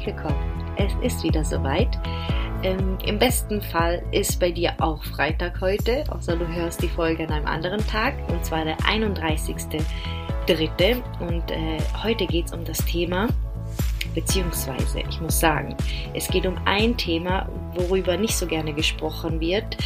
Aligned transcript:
herzlich 0.00 0.16
willkommen. 0.16 0.74
Es 0.76 0.92
ist 1.02 1.24
wieder 1.24 1.44
soweit. 1.44 1.98
Ähm, 2.62 2.98
Im 3.04 3.18
besten 3.18 3.60
Fall 3.60 4.02
ist 4.12 4.40
bei 4.40 4.50
dir 4.50 4.72
auch 4.78 5.02
Freitag 5.04 5.60
heute, 5.60 6.04
außer 6.10 6.36
du 6.36 6.46
hörst 6.46 6.82
die 6.82 6.88
Folge 6.88 7.24
an 7.24 7.32
einem 7.32 7.46
anderen 7.46 7.86
Tag, 7.86 8.14
und 8.30 8.44
zwar 8.44 8.64
der 8.64 8.78
31.3. 8.78 11.02
Und 11.20 11.50
äh, 11.50 11.78
heute 12.02 12.26
geht 12.26 12.46
es 12.46 12.52
um 12.52 12.64
das 12.64 12.78
Thema, 12.84 13.28
beziehungsweise 14.14 15.00
ich 15.08 15.20
muss 15.20 15.38
sagen, 15.38 15.76
es 16.14 16.28
geht 16.28 16.46
um 16.46 16.56
ein 16.64 16.96
Thema, 16.96 17.48
worüber 17.74 18.16
nicht 18.16 18.36
so 18.36 18.46
gerne 18.46 18.72
gesprochen 18.72 19.40
wird, 19.40 19.76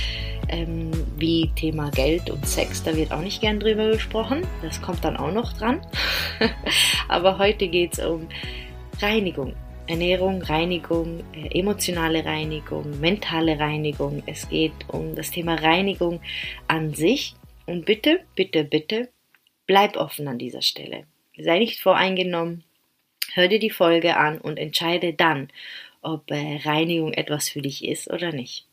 ähm, 0.48 0.90
wie 1.16 1.50
Thema 1.56 1.90
Geld 1.90 2.30
und 2.30 2.46
Sex. 2.46 2.84
Da 2.84 2.96
wird 2.96 3.12
auch 3.12 3.20
nicht 3.20 3.40
gern 3.40 3.58
drüber 3.58 3.90
gesprochen. 3.90 4.46
Das 4.62 4.80
kommt 4.80 5.04
dann 5.04 5.16
auch 5.16 5.32
noch 5.32 5.52
dran. 5.54 5.80
Aber 7.08 7.38
heute 7.38 7.68
geht 7.68 7.98
es 7.98 8.04
um 8.04 8.28
Reinigung. 9.00 9.54
Ernährung, 9.86 10.40
Reinigung, 10.42 11.22
äh, 11.34 11.58
emotionale 11.58 12.24
Reinigung, 12.24 13.00
mentale 13.00 13.58
Reinigung. 13.58 14.22
Es 14.26 14.48
geht 14.48 14.72
um 14.88 15.14
das 15.14 15.30
Thema 15.30 15.56
Reinigung 15.56 16.22
an 16.68 16.94
sich. 16.94 17.34
Und 17.66 17.84
bitte, 17.84 18.20
bitte, 18.34 18.64
bitte, 18.64 19.10
bleib 19.66 19.96
offen 19.96 20.26
an 20.26 20.38
dieser 20.38 20.62
Stelle. 20.62 21.06
Sei 21.36 21.58
nicht 21.58 21.80
voreingenommen. 21.80 22.64
Hör 23.34 23.48
dir 23.48 23.58
die 23.58 23.70
Folge 23.70 24.16
an 24.16 24.38
und 24.38 24.58
entscheide 24.58 25.12
dann, 25.12 25.48
ob 26.00 26.30
äh, 26.30 26.60
Reinigung 26.64 27.12
etwas 27.12 27.50
für 27.50 27.60
dich 27.60 27.84
ist 27.84 28.10
oder 28.10 28.32
nicht. 28.32 28.66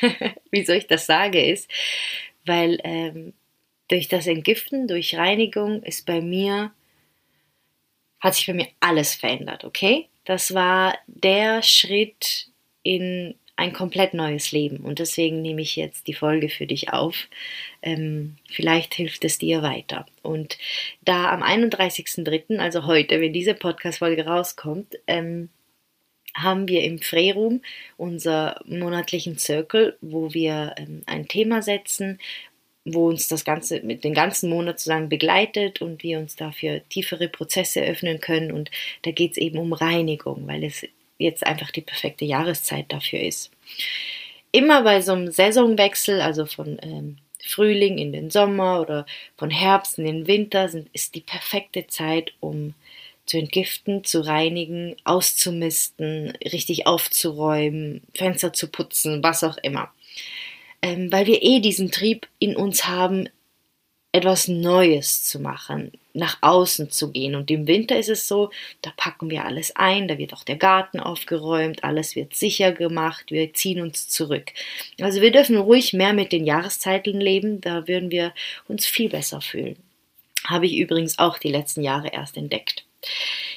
Wieso 0.50 0.72
ich 0.72 0.86
das 0.86 1.06
sage, 1.06 1.42
ist, 1.42 1.70
weil 2.44 2.80
ähm, 2.84 3.32
durch 3.88 4.08
das 4.08 4.26
Entgiften, 4.26 4.88
durch 4.88 5.16
Reinigung 5.16 5.82
ist 5.82 6.04
bei 6.04 6.20
mir, 6.20 6.72
hat 8.20 8.34
sich 8.34 8.46
bei 8.46 8.54
mir 8.54 8.68
alles 8.80 9.14
verändert, 9.14 9.64
okay? 9.64 10.08
Das 10.30 10.54
war 10.54 10.96
der 11.08 11.60
Schritt 11.64 12.46
in 12.84 13.34
ein 13.56 13.72
komplett 13.72 14.14
neues 14.14 14.52
Leben 14.52 14.76
und 14.76 15.00
deswegen 15.00 15.42
nehme 15.42 15.60
ich 15.60 15.74
jetzt 15.74 16.06
die 16.06 16.14
Folge 16.14 16.48
für 16.48 16.68
dich 16.68 16.92
auf. 16.92 17.26
Ähm, 17.82 18.36
vielleicht 18.48 18.94
hilft 18.94 19.24
es 19.24 19.38
dir 19.38 19.62
weiter. 19.62 20.06
Und 20.22 20.56
da 21.02 21.32
am 21.32 21.42
31.03., 21.42 22.58
also 22.58 22.86
heute, 22.86 23.20
wenn 23.20 23.32
diese 23.32 23.54
Podcast-Folge 23.54 24.24
rauskommt, 24.24 25.00
ähm, 25.08 25.48
haben 26.32 26.68
wir 26.68 26.84
im 26.84 27.00
Freeroom 27.00 27.60
unser 27.96 28.60
monatlichen 28.64 29.36
Circle, 29.36 29.96
wo 30.00 30.32
wir 30.32 30.76
ähm, 30.78 31.02
ein 31.06 31.26
Thema 31.26 31.60
setzen, 31.60 32.20
wo 32.94 33.08
uns 33.08 33.28
das 33.28 33.44
Ganze 33.44 33.80
mit 33.82 34.04
den 34.04 34.14
ganzen 34.14 34.50
Monat 34.50 34.78
sozusagen 34.78 35.08
begleitet 35.08 35.80
und 35.80 36.02
wir 36.02 36.18
uns 36.18 36.36
dafür 36.36 36.80
tiefere 36.88 37.28
Prozesse 37.28 37.82
öffnen 37.82 38.20
können. 38.20 38.52
Und 38.52 38.70
da 39.02 39.10
geht 39.10 39.32
es 39.32 39.36
eben 39.38 39.58
um 39.58 39.72
Reinigung, 39.72 40.46
weil 40.46 40.64
es 40.64 40.86
jetzt 41.18 41.46
einfach 41.46 41.70
die 41.70 41.82
perfekte 41.82 42.24
Jahreszeit 42.24 42.86
dafür 42.88 43.20
ist. 43.20 43.50
Immer 44.52 44.82
bei 44.82 45.00
so 45.00 45.12
einem 45.12 45.30
Saisonwechsel, 45.30 46.20
also 46.20 46.46
von 46.46 46.78
ähm, 46.82 47.18
Frühling 47.44 47.98
in 47.98 48.12
den 48.12 48.30
Sommer 48.30 48.80
oder 48.80 49.06
von 49.36 49.50
Herbst 49.50 49.98
in 49.98 50.04
den 50.04 50.26
Winter, 50.26 50.68
sind, 50.68 50.88
ist 50.92 51.14
die 51.14 51.20
perfekte 51.20 51.86
Zeit, 51.86 52.32
um 52.40 52.74
zu 53.26 53.38
entgiften, 53.38 54.02
zu 54.02 54.26
reinigen, 54.26 54.96
auszumisten, 55.04 56.32
richtig 56.52 56.86
aufzuräumen, 56.86 58.02
Fenster 58.14 58.52
zu 58.52 58.66
putzen, 58.68 59.22
was 59.22 59.44
auch 59.44 59.56
immer. 59.58 59.92
Ähm, 60.82 61.12
weil 61.12 61.26
wir 61.26 61.42
eh 61.42 61.60
diesen 61.60 61.90
Trieb 61.90 62.26
in 62.38 62.56
uns 62.56 62.86
haben, 62.86 63.28
etwas 64.12 64.48
Neues 64.48 65.22
zu 65.24 65.38
machen, 65.38 65.92
nach 66.14 66.38
außen 66.40 66.90
zu 66.90 67.12
gehen. 67.12 67.36
Und 67.36 67.50
im 67.50 67.68
Winter 67.68 67.96
ist 67.96 68.08
es 68.08 68.26
so, 68.26 68.50
da 68.82 68.90
packen 68.96 69.30
wir 69.30 69.44
alles 69.44 69.76
ein, 69.76 70.08
da 70.08 70.18
wird 70.18 70.32
auch 70.32 70.42
der 70.42 70.56
Garten 70.56 70.98
aufgeräumt, 70.98 71.84
alles 71.84 72.16
wird 72.16 72.34
sicher 72.34 72.72
gemacht, 72.72 73.26
wir 73.30 73.54
ziehen 73.54 73.80
uns 73.80 74.08
zurück. 74.08 74.50
Also 75.00 75.20
wir 75.20 75.30
dürfen 75.30 75.56
ruhig 75.56 75.92
mehr 75.92 76.12
mit 76.12 76.32
den 76.32 76.44
Jahreszeiten 76.44 77.20
leben, 77.20 77.60
da 77.60 77.86
würden 77.86 78.10
wir 78.10 78.34
uns 78.66 78.86
viel 78.86 79.08
besser 79.08 79.40
fühlen. 79.40 79.76
Habe 80.44 80.66
ich 80.66 80.76
übrigens 80.76 81.18
auch 81.18 81.38
die 81.38 81.52
letzten 81.52 81.82
Jahre 81.82 82.08
erst 82.08 82.36
entdeckt. 82.36 82.84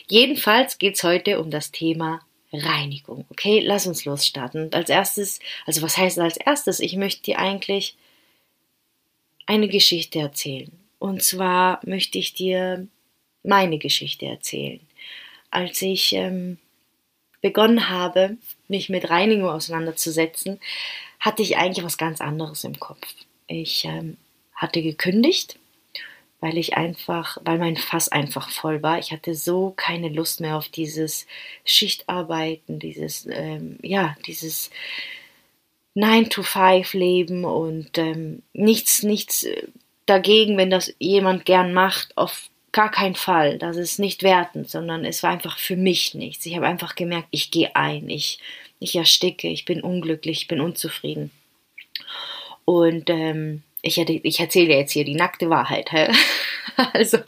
Jedenfalls 0.08 0.78
geht 0.78 0.96
es 0.96 1.04
heute 1.04 1.40
um 1.40 1.50
das 1.50 1.72
Thema 1.72 2.20
Reinigung. 2.54 3.26
Okay, 3.30 3.60
lass 3.60 3.88
uns 3.88 4.06
losstarten. 4.06 4.64
Und 4.64 4.76
als 4.76 4.90
erstes, 4.90 5.40
also 5.66 5.82
was 5.82 5.98
heißt 5.98 6.20
als 6.20 6.38
erstes? 6.38 6.80
Ich 6.80 6.96
möchte 6.96 7.24
dir 7.24 7.40
eigentlich 7.40 7.96
eine 9.46 9.68
Geschichte 9.68 10.20
erzählen. 10.20 10.72
Und 11.00 11.24
zwar 11.24 11.80
möchte 11.86 12.18
ich 12.18 12.34
dir 12.34 12.88
meine 13.44 13.78
Geschichte 13.78 14.26
erzählen. 14.26 14.80
Als 15.52 15.82
ich 15.82 16.14
ähm, 16.14 16.58
begonnen 17.42 17.90
habe, 17.90 18.38
mich 18.68 18.90
mit 18.90 19.10
Reinigung 19.10 19.50
auseinanderzusetzen, 19.50 20.60
hatte 21.20 21.44
ich 21.44 21.58
eigentlich 21.58 21.86
was 21.86 21.98
ganz 21.98 22.22
anderes 22.22 22.64
im 22.64 22.80
Kopf. 22.80 23.06
Ich 23.48 23.86
ähm, 23.86 24.18
hatte 24.56 24.82
gekündigt 24.82 25.60
weil 26.44 26.58
ich 26.58 26.76
einfach, 26.76 27.38
weil 27.46 27.58
mein 27.58 27.78
Fass 27.78 28.10
einfach 28.10 28.50
voll 28.50 28.84
war. 28.84 29.00
Ich 29.00 29.14
hatte 29.14 29.34
so 29.34 29.72
keine 29.78 30.10
Lust 30.10 30.42
mehr 30.42 30.58
auf 30.58 30.68
dieses 30.68 31.26
Schichtarbeiten, 31.64 32.80
dieses, 32.80 33.26
ähm, 33.32 33.80
ja, 33.82 34.18
dieses 34.28 34.70
9-to-5-Leben 35.96 37.46
und 37.46 37.98
ähm, 37.98 38.42
nichts, 38.52 39.04
nichts 39.04 39.44
äh, 39.44 39.70
dagegen, 40.06 40.58
wenn 40.58 40.70
das 40.70 40.94
jemand 41.00 41.46
gern 41.46 41.74
macht, 41.74 42.18
auf 42.18 42.50
gar 42.74 42.92
keinen 42.92 43.16
Fall. 43.16 43.58
Das 43.58 43.78
ist 43.78 43.98
nicht 43.98 44.22
wertend, 44.22 44.70
sondern 44.70 45.06
es 45.06 45.24
war 45.24 45.30
einfach 45.30 45.58
für 45.58 45.78
mich 45.78 46.14
nichts. 46.14 46.46
Ich 46.46 46.58
habe 46.58 46.68
einfach 46.68 46.96
gemerkt, 46.96 47.30
ich 47.32 47.52
gehe 47.52 47.74
ein, 47.74 48.10
ich, 48.10 48.40
ich 48.80 48.98
ersticke, 48.98 49.48
ich 49.48 49.64
bin 49.64 49.80
unglücklich, 49.80 50.42
ich 50.42 50.48
bin 50.50 50.60
unzufrieden. 50.60 51.32
Und 52.66 53.10
ähm, 53.10 53.64
ich, 53.84 54.00
ich 54.00 54.40
erzähle 54.40 54.76
jetzt 54.76 54.94
hier 54.94 55.06
die 55.06 55.16
nackte 55.16 55.50
Wahrheit. 55.50 55.92
Hä? 55.92 56.12
Also 56.94 57.20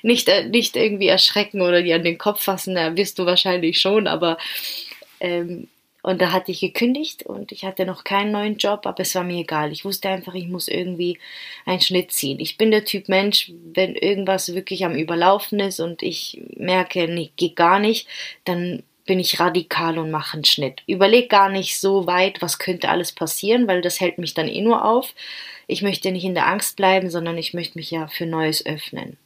nicht, 0.00 0.26
äh, 0.28 0.48
nicht 0.48 0.74
irgendwie 0.74 1.08
erschrecken 1.08 1.60
oder 1.60 1.82
die 1.82 1.92
an 1.92 2.02
den 2.02 2.16
Kopf 2.16 2.44
fassen, 2.44 2.76
da 2.76 2.96
wirst 2.96 3.18
du 3.18 3.26
wahrscheinlich 3.26 3.78
schon, 3.78 4.06
aber 4.06 4.38
ähm, 5.20 5.68
und 6.02 6.22
da 6.22 6.32
hatte 6.32 6.50
ich 6.50 6.60
gekündigt 6.60 7.24
und 7.24 7.52
ich 7.52 7.66
hatte 7.66 7.84
noch 7.84 8.04
keinen 8.04 8.32
neuen 8.32 8.56
Job, 8.56 8.86
aber 8.86 9.00
es 9.00 9.14
war 9.14 9.24
mir 9.24 9.40
egal. 9.40 9.70
Ich 9.70 9.84
wusste 9.84 10.08
einfach, 10.08 10.34
ich 10.34 10.46
muss 10.46 10.68
irgendwie 10.68 11.18
einen 11.66 11.80
Schnitt 11.82 12.12
ziehen. 12.12 12.40
Ich 12.40 12.56
bin 12.56 12.70
der 12.70 12.86
Typ 12.86 13.10
Mensch, 13.10 13.52
wenn 13.74 13.96
irgendwas 13.96 14.54
wirklich 14.54 14.86
am 14.86 14.94
Überlaufen 14.94 15.60
ist 15.60 15.80
und 15.80 16.02
ich 16.02 16.40
merke, 16.56 17.06
nee, 17.08 17.32
geht 17.36 17.56
gar 17.56 17.80
nicht, 17.80 18.08
dann 18.44 18.82
bin 19.06 19.20
ich 19.20 19.40
radikal 19.40 19.98
und 19.98 20.10
mache 20.10 20.34
einen 20.34 20.44
Schnitt. 20.44 20.82
Überleg 20.86 21.30
gar 21.30 21.48
nicht 21.48 21.78
so 21.78 22.06
weit, 22.06 22.42
was 22.42 22.58
könnte 22.58 22.88
alles 22.88 23.12
passieren, 23.12 23.66
weil 23.68 23.80
das 23.80 24.00
hält 24.00 24.18
mich 24.18 24.34
dann 24.34 24.48
eh 24.48 24.60
nur 24.60 24.84
auf. 24.84 25.14
Ich 25.68 25.82
möchte 25.82 26.10
nicht 26.12 26.24
in 26.24 26.34
der 26.34 26.46
Angst 26.46 26.76
bleiben, 26.76 27.08
sondern 27.08 27.38
ich 27.38 27.54
möchte 27.54 27.78
mich 27.78 27.90
ja 27.90 28.08
für 28.08 28.26
Neues 28.26 28.66
öffnen. 28.66 29.16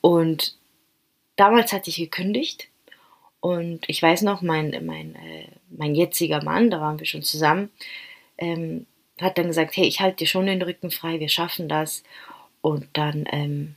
Und 0.00 0.54
damals 1.36 1.72
hatte 1.72 1.90
ich 1.90 1.96
gekündigt 1.96 2.68
und 3.40 3.80
ich 3.88 4.02
weiß 4.02 4.22
noch, 4.22 4.42
mein, 4.42 4.70
mein, 4.84 5.14
äh, 5.16 5.48
mein 5.70 5.94
jetziger 5.94 6.42
Mann, 6.42 6.70
da 6.70 6.80
waren 6.80 6.98
wir 6.98 7.06
schon 7.06 7.22
zusammen, 7.22 7.70
ähm, 8.38 8.86
hat 9.20 9.38
dann 9.38 9.48
gesagt, 9.48 9.76
hey, 9.76 9.86
ich 9.86 10.00
halte 10.00 10.18
dir 10.18 10.26
schon 10.26 10.46
den 10.46 10.62
Rücken 10.62 10.90
frei, 10.90 11.20
wir 11.20 11.28
schaffen 11.28 11.68
das. 11.68 12.02
Und 12.62 12.86
dann, 12.92 13.24
ähm, 13.32 13.76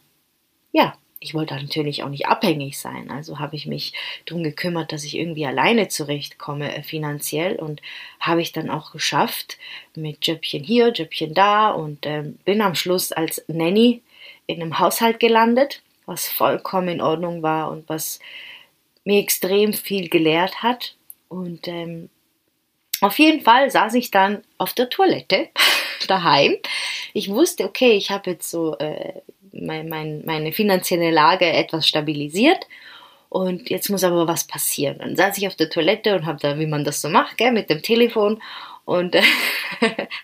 ja, 0.71 0.95
ich 1.23 1.33
wollte 1.33 1.55
natürlich 1.55 2.03
auch 2.03 2.09
nicht 2.09 2.27
abhängig 2.27 2.77
sein. 2.77 3.09
Also 3.09 3.39
habe 3.39 3.55
ich 3.55 3.65
mich 3.65 3.93
darum 4.25 4.43
gekümmert, 4.43 4.91
dass 4.91 5.05
ich 5.05 5.15
irgendwie 5.15 5.45
alleine 5.45 5.87
zurechtkomme 5.87 6.75
äh, 6.75 6.83
finanziell 6.83 7.55
und 7.55 7.81
habe 8.19 8.41
ich 8.41 8.51
dann 8.51 8.69
auch 8.69 8.91
geschafft 8.91 9.57
mit 9.95 10.27
Jöppchen 10.27 10.63
hier, 10.63 10.91
Jöppchen 10.93 11.33
da 11.33 11.71
und 11.71 12.05
äh, 12.05 12.23
bin 12.43 12.61
am 12.61 12.75
Schluss 12.75 13.13
als 13.13 13.43
Nanny 13.47 14.01
in 14.47 14.61
einem 14.61 14.79
Haushalt 14.79 15.21
gelandet, 15.21 15.81
was 16.05 16.27
vollkommen 16.27 16.89
in 16.89 17.01
Ordnung 17.01 17.41
war 17.41 17.71
und 17.71 17.87
was 17.87 18.19
mir 19.05 19.19
extrem 19.19 19.71
viel 19.71 20.09
gelehrt 20.09 20.61
hat. 20.61 20.95
Und 21.29 21.69
ähm, 21.69 22.09
auf 22.99 23.17
jeden 23.17 23.41
Fall 23.41 23.71
saß 23.71 23.93
ich 23.93 24.11
dann 24.11 24.43
auf 24.57 24.73
der 24.73 24.89
Toilette 24.89 25.47
daheim. 26.07 26.57
Ich 27.13 27.29
wusste, 27.29 27.63
okay, 27.63 27.93
ich 27.93 28.11
habe 28.11 28.31
jetzt 28.31 28.51
so 28.51 28.77
äh, 28.77 29.21
mein, 29.53 29.87
mein, 29.87 30.23
meine 30.25 30.51
finanzielle 30.51 31.11
Lage 31.11 31.45
etwas 31.45 31.87
stabilisiert. 31.87 32.67
Und 33.29 33.69
jetzt 33.69 33.89
muss 33.89 34.03
aber 34.03 34.27
was 34.27 34.45
passieren. 34.45 34.99
Dann 34.99 35.15
saß 35.15 35.37
ich 35.37 35.47
auf 35.47 35.55
der 35.55 35.69
Toilette 35.69 36.15
und 36.15 36.25
habe 36.25 36.39
da, 36.39 36.59
wie 36.59 36.67
man 36.67 36.83
das 36.83 37.01
so 37.01 37.09
macht, 37.09 37.37
gell, 37.37 37.51
mit 37.51 37.69
dem 37.69 37.81
Telefon. 37.81 38.41
Und 38.85 39.15
äh, 39.15 39.21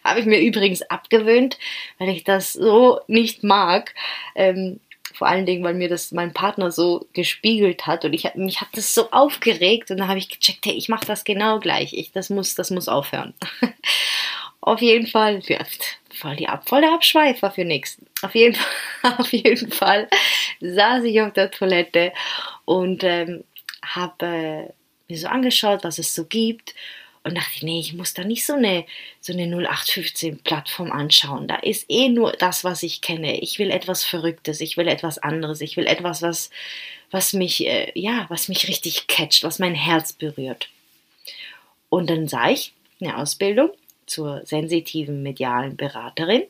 habe 0.03 0.19
ich 0.19 0.25
mir 0.25 0.39
übrigens 0.39 0.81
abgewöhnt, 0.83 1.57
weil 1.97 2.09
ich 2.09 2.23
das 2.23 2.53
so 2.53 2.99
nicht 3.07 3.43
mag. 3.43 3.95
Ähm, 4.35 4.79
vor 5.13 5.27
allen 5.27 5.45
Dingen, 5.45 5.63
weil 5.63 5.73
mir 5.73 5.89
das 5.89 6.11
mein 6.11 6.33
Partner 6.33 6.71
so 6.71 7.07
gespiegelt 7.13 7.87
hat 7.87 8.05
und 8.05 8.13
ich 8.13 8.33
mich 8.35 8.61
hat 8.61 8.69
das 8.73 8.93
so 8.93 9.11
aufgeregt 9.11 9.91
und 9.91 9.97
dann 9.97 10.07
habe 10.07 10.19
ich 10.19 10.29
gecheckt, 10.29 10.65
hey, 10.65 10.73
ich 10.73 10.87
mache 10.87 11.05
das 11.05 11.23
genau 11.23 11.59
gleich. 11.59 11.93
Ich, 11.93 12.11
das 12.11 12.29
muss, 12.29 12.55
das 12.55 12.69
muss 12.69 12.87
aufhören. 12.87 13.33
Auf 14.61 14.81
jeden 14.81 15.07
Fall, 15.07 15.41
ja, 15.47 15.59
voll, 16.13 16.35
die 16.35 16.47
Ab, 16.47 16.67
voll 16.67 16.81
der 16.81 16.93
Abschweifer 16.93 17.51
für 17.51 17.65
nichts. 17.65 17.97
Auf 18.21 18.35
jeden, 18.35 18.57
auf 19.03 19.31
jeden 19.31 19.71
Fall 19.71 20.07
saß 20.61 21.03
ich 21.03 21.21
auf 21.21 21.33
der 21.33 21.51
Toilette 21.51 22.13
und 22.65 23.03
ähm, 23.03 23.43
habe 23.83 24.73
mir 25.07 25.17
so 25.17 25.27
angeschaut, 25.27 25.83
was 25.83 25.97
es 25.97 26.13
so 26.13 26.25
gibt 26.25 26.75
und 27.23 27.35
dachte, 27.35 27.65
nee, 27.65 27.79
ich 27.79 27.93
muss 27.93 28.13
da 28.13 28.23
nicht 28.23 28.45
so 28.45 28.53
eine, 28.53 28.85
so 29.19 29.33
eine 29.33 29.45
0815-Plattform 29.45 30.91
anschauen. 30.91 31.47
Da 31.47 31.55
ist 31.57 31.85
eh 31.89 32.09
nur 32.09 32.31
das, 32.33 32.63
was 32.63 32.83
ich 32.83 33.01
kenne. 33.01 33.39
Ich 33.41 33.59
will 33.59 33.71
etwas 33.71 34.03
Verrücktes, 34.03 34.61
ich 34.61 34.77
will 34.77 34.87
etwas 34.87 35.17
anderes, 35.17 35.61
ich 35.61 35.77
will 35.77 35.87
etwas, 35.87 36.21
was, 36.21 36.49
was 37.11 37.33
mich, 37.33 37.65
äh, 37.65 37.91
ja, 37.95 38.25
was 38.29 38.47
mich 38.47 38.67
richtig 38.67 39.07
catcht, 39.07 39.43
was 39.43 39.59
mein 39.59 39.75
Herz 39.75 40.13
berührt. 40.13 40.69
Und 41.89 42.09
dann 42.09 42.27
sah 42.27 42.49
ich 42.49 42.73
eine 43.01 43.17
Ausbildung 43.17 43.71
zur 44.09 44.45
sensitiven 44.45 45.23
medialen 45.23 45.77
Beraterin. 45.77 46.43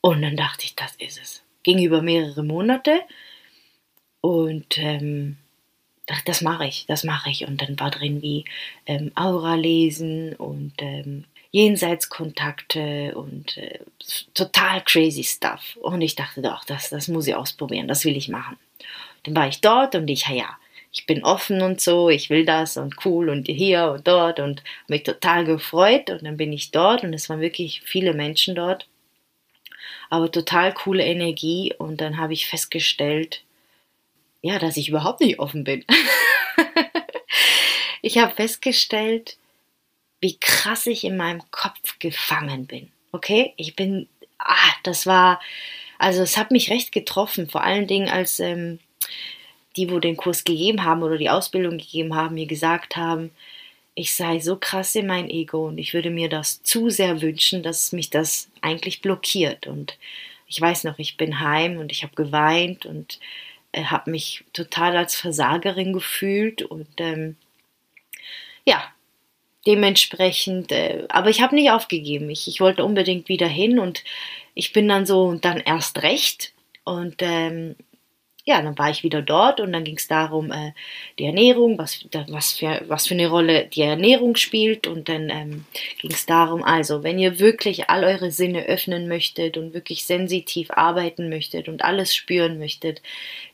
Und 0.00 0.22
dann 0.22 0.36
dachte 0.36 0.64
ich, 0.64 0.74
das 0.76 0.94
ist 0.96 1.20
es. 1.20 1.42
Ging 1.62 1.82
über 1.82 2.02
mehrere 2.02 2.44
Monate 2.44 3.00
und 4.20 4.78
ähm, 4.78 5.36
dachte, 6.06 6.24
das 6.26 6.40
mache 6.40 6.66
ich, 6.66 6.86
das 6.86 7.04
mache 7.04 7.30
ich. 7.30 7.46
Und 7.46 7.60
dann 7.62 7.78
war 7.80 7.90
drin 7.90 8.22
wie 8.22 8.44
ähm, 8.86 9.10
Aura 9.14 9.54
lesen 9.54 10.34
und 10.34 10.74
ähm, 10.78 11.24
Jenseitskontakte 11.50 13.14
und 13.16 13.56
äh, 13.56 13.80
total 14.34 14.82
crazy 14.84 15.24
stuff. 15.24 15.76
Und 15.80 16.00
ich 16.02 16.14
dachte 16.14 16.42
doch, 16.42 16.64
das, 16.64 16.90
das 16.90 17.08
muss 17.08 17.26
ich 17.26 17.34
ausprobieren, 17.34 17.88
das 17.88 18.04
will 18.04 18.16
ich 18.16 18.28
machen. 18.28 18.56
Dann 19.24 19.34
war 19.34 19.48
ich 19.48 19.60
dort 19.60 19.94
und 19.94 20.08
ich, 20.08 20.28
ja, 20.28 20.56
ich 20.92 21.06
bin 21.06 21.22
offen 21.22 21.62
und 21.62 21.80
so, 21.80 22.08
ich 22.08 22.30
will 22.30 22.44
das 22.44 22.76
und 22.76 23.04
cool 23.04 23.28
und 23.28 23.46
hier 23.46 23.90
und 23.90 24.08
dort 24.08 24.40
und 24.40 24.62
mich 24.86 25.02
total 25.02 25.44
gefreut. 25.44 26.10
Und 26.10 26.24
dann 26.24 26.36
bin 26.36 26.52
ich 26.52 26.70
dort 26.70 27.04
und 27.04 27.12
es 27.12 27.28
waren 27.28 27.40
wirklich 27.40 27.82
viele 27.84 28.14
Menschen 28.14 28.54
dort, 28.54 28.88
aber 30.08 30.30
total 30.30 30.72
coole 30.72 31.04
Energie. 31.04 31.74
Und 31.76 32.00
dann 32.00 32.16
habe 32.16 32.32
ich 32.32 32.46
festgestellt, 32.46 33.42
ja, 34.40 34.58
dass 34.58 34.76
ich 34.76 34.88
überhaupt 34.88 35.20
nicht 35.20 35.38
offen 35.38 35.64
bin. 35.64 35.84
ich 38.02 38.18
habe 38.18 38.34
festgestellt, 38.34 39.36
wie 40.20 40.38
krass 40.38 40.86
ich 40.86 41.04
in 41.04 41.16
meinem 41.16 41.42
Kopf 41.50 41.98
gefangen 41.98 42.66
bin. 42.66 42.90
Okay, 43.12 43.52
ich 43.56 43.76
bin, 43.76 44.08
ah, 44.38 44.72
das 44.84 45.06
war, 45.06 45.40
also 45.98 46.22
es 46.22 46.36
hat 46.36 46.50
mich 46.50 46.70
recht 46.70 46.92
getroffen, 46.92 47.48
vor 47.48 47.62
allen 47.62 47.86
Dingen 47.86 48.08
als 48.08 48.40
ähm, 48.40 48.78
die, 49.76 49.90
wo 49.90 49.98
den 49.98 50.16
Kurs 50.16 50.44
gegeben 50.44 50.84
haben 50.84 51.02
oder 51.02 51.18
die 51.18 51.30
Ausbildung 51.30 51.78
gegeben 51.78 52.14
haben, 52.14 52.34
mir 52.34 52.46
gesagt 52.46 52.96
haben, 52.96 53.30
ich 53.94 54.14
sei 54.14 54.38
so 54.38 54.56
krass 54.56 54.94
in 54.94 55.06
mein 55.06 55.28
Ego 55.28 55.66
und 55.66 55.78
ich 55.78 55.92
würde 55.92 56.10
mir 56.10 56.28
das 56.28 56.62
zu 56.62 56.88
sehr 56.88 57.20
wünschen, 57.20 57.62
dass 57.62 57.92
mich 57.92 58.10
das 58.10 58.48
eigentlich 58.60 59.02
blockiert. 59.02 59.66
Und 59.66 59.98
ich 60.46 60.60
weiß 60.60 60.84
noch, 60.84 60.98
ich 60.98 61.16
bin 61.16 61.40
heim 61.40 61.78
und 61.78 61.90
ich 61.90 62.04
habe 62.04 62.14
geweint 62.14 62.86
und 62.86 63.18
äh, 63.72 63.84
habe 63.84 64.10
mich 64.10 64.44
total 64.52 64.96
als 64.96 65.16
Versagerin 65.16 65.92
gefühlt 65.92 66.62
und 66.62 66.88
ähm, 66.98 67.36
ja, 68.64 68.84
dementsprechend, 69.66 70.70
äh, 70.72 71.04
aber 71.08 71.28
ich 71.30 71.42
habe 71.42 71.54
nicht 71.54 71.70
aufgegeben. 71.70 72.30
Ich, 72.30 72.46
ich 72.46 72.60
wollte 72.60 72.84
unbedingt 72.84 73.28
wieder 73.28 73.48
hin 73.48 73.78
und 73.78 74.04
ich 74.54 74.72
bin 74.72 74.88
dann 74.88 75.06
so 75.06 75.24
und 75.24 75.44
dann 75.44 75.58
erst 75.58 76.02
recht 76.02 76.52
und 76.84 77.16
ähm, 77.20 77.76
ja, 78.48 78.62
dann 78.62 78.78
war 78.78 78.88
ich 78.88 79.02
wieder 79.02 79.20
dort 79.20 79.60
und 79.60 79.74
dann 79.74 79.84
ging 79.84 79.98
es 79.98 80.08
darum, 80.08 80.50
äh, 80.50 80.72
die 81.18 81.26
Ernährung, 81.26 81.76
was, 81.76 82.06
was, 82.28 82.52
für, 82.52 82.82
was 82.88 83.06
für 83.06 83.12
eine 83.12 83.28
Rolle 83.28 83.66
die 83.66 83.82
Ernährung 83.82 84.36
spielt 84.36 84.86
und 84.86 85.10
dann 85.10 85.28
ähm, 85.28 85.66
ging 85.98 86.10
es 86.12 86.24
darum, 86.24 86.64
also 86.64 87.02
wenn 87.02 87.18
ihr 87.18 87.40
wirklich 87.40 87.90
all 87.90 88.04
eure 88.04 88.30
Sinne 88.30 88.64
öffnen 88.64 89.06
möchtet 89.06 89.58
und 89.58 89.74
wirklich 89.74 90.06
sensitiv 90.06 90.70
arbeiten 90.70 91.28
möchtet 91.28 91.68
und 91.68 91.84
alles 91.84 92.14
spüren 92.14 92.58
möchtet, 92.58 93.02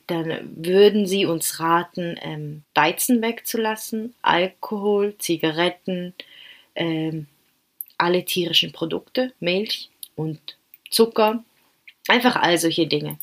dann 0.07 0.49
würden 0.55 1.05
sie 1.05 1.25
uns 1.25 1.59
raten, 1.59 2.17
ähm, 2.21 2.63
Weizen 2.73 3.21
wegzulassen, 3.21 4.15
Alkohol, 4.21 5.17
Zigaretten, 5.17 6.13
ähm, 6.73 7.27
alle 7.97 8.23
tierischen 8.23 8.71
Produkte, 8.71 9.33
Milch 9.41 9.89
und 10.15 10.39
Zucker, 10.89 11.43
einfach 12.07 12.37
all 12.37 12.57
solche 12.57 12.87
Dinge. 12.87 13.17